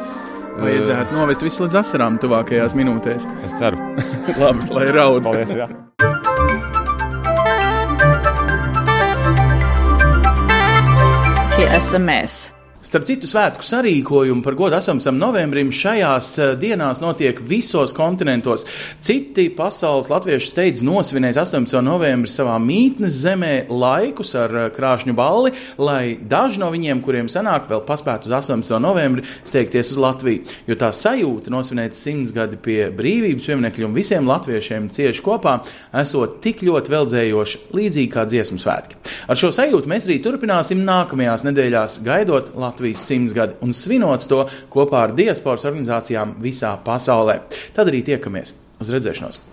Vajadzētu 0.60 1.16
novest 1.16 1.44
visu 1.44 1.64
līdz 1.64 1.78
asarām 1.80 2.18
tuvākajās 2.20 2.76
minūtēs. 2.76 3.24
Es 3.46 3.56
ceru. 3.56 3.80
Labi, 4.40 4.68
lai 4.76 4.86
raud. 4.92 5.24
Paldies, 5.24 5.54
jā. 5.56 5.68
Pie 11.56 11.68
SMS. 11.80 12.59
Starp 12.90 13.04
citu, 13.06 13.28
svētku 13.30 13.62
sarīkojumu 13.62 14.42
par 14.42 14.56
godu 14.58 14.74
18. 14.74 15.12
novembrim 15.14 15.68
šajās 15.70 16.28
eh, 16.42 16.48
dienās 16.58 16.98
notiek 16.98 17.38
visos 17.46 17.92
kontinentos. 17.94 18.64
Citi 18.98 19.44
pasaules 19.54 20.08
latvieši 20.10 20.48
steidz 20.50 20.82
nosvinēt 20.82 21.38
18. 21.38 21.76
novembri 21.86 22.26
savā 22.32 22.56
mītnes 22.58 23.20
zemē 23.22 23.52
laikus 23.70 24.34
ar 24.34 24.56
eh, 24.58 24.66
krāšņu 24.74 25.14
balli, 25.14 25.52
lai 25.78 26.16
daži 26.32 26.58
no 26.64 26.72
viņiem, 26.74 26.98
kuriem 27.04 27.28
sanāk, 27.30 27.68
vēl 27.70 27.84
paspētu 27.86 28.26
uz 28.26 28.34
18. 28.40 28.74
novembri 28.82 29.22
steigties 29.38 29.92
uz 29.94 30.02
Latviju. 30.02 30.50
Jo 30.66 30.78
tā 30.82 30.90
sajūta 30.90 31.54
nosvinēt 31.54 31.94
simts 31.94 32.34
gadi 32.34 32.58
pie 32.58 32.80
brīvības 32.90 33.46
pieminekļa 33.52 33.86
un 33.86 33.96
visiem 34.00 34.26
latviešiem 34.32 34.90
cieši 34.98 35.26
kopā, 35.28 35.60
esot 36.02 36.40
tik 36.42 36.66
ļoti 36.66 36.96
veldzējoša, 36.96 37.62
līdzīgi 37.70 38.10
kā 38.18 38.26
dziesmu 38.34 38.58
svētki. 38.66 38.98
Ar 39.30 39.38
šo 39.38 39.54
sajūtu 39.54 39.94
mēs 39.94 40.10
arī 40.10 40.18
turpināsim 40.26 40.82
nākamajās 40.82 41.46
nedēļās, 41.46 42.02
gaidot 42.10 42.50
Latviju. 42.58 42.79
Latvijas 42.80 43.04
simtsgadi 43.04 43.58
un 43.60 43.74
svinot 43.76 44.24
to 44.30 44.40
kopā 44.72 45.04
ar 45.04 45.12
diasporas 45.12 45.66
organizācijām 45.68 46.38
visā 46.40 46.72
pasaulē. 46.84 47.42
Tad 47.76 47.92
arī 47.92 48.00
tiekamies 48.08 48.56
uz 48.80 48.96
redzēšanos! 48.96 49.49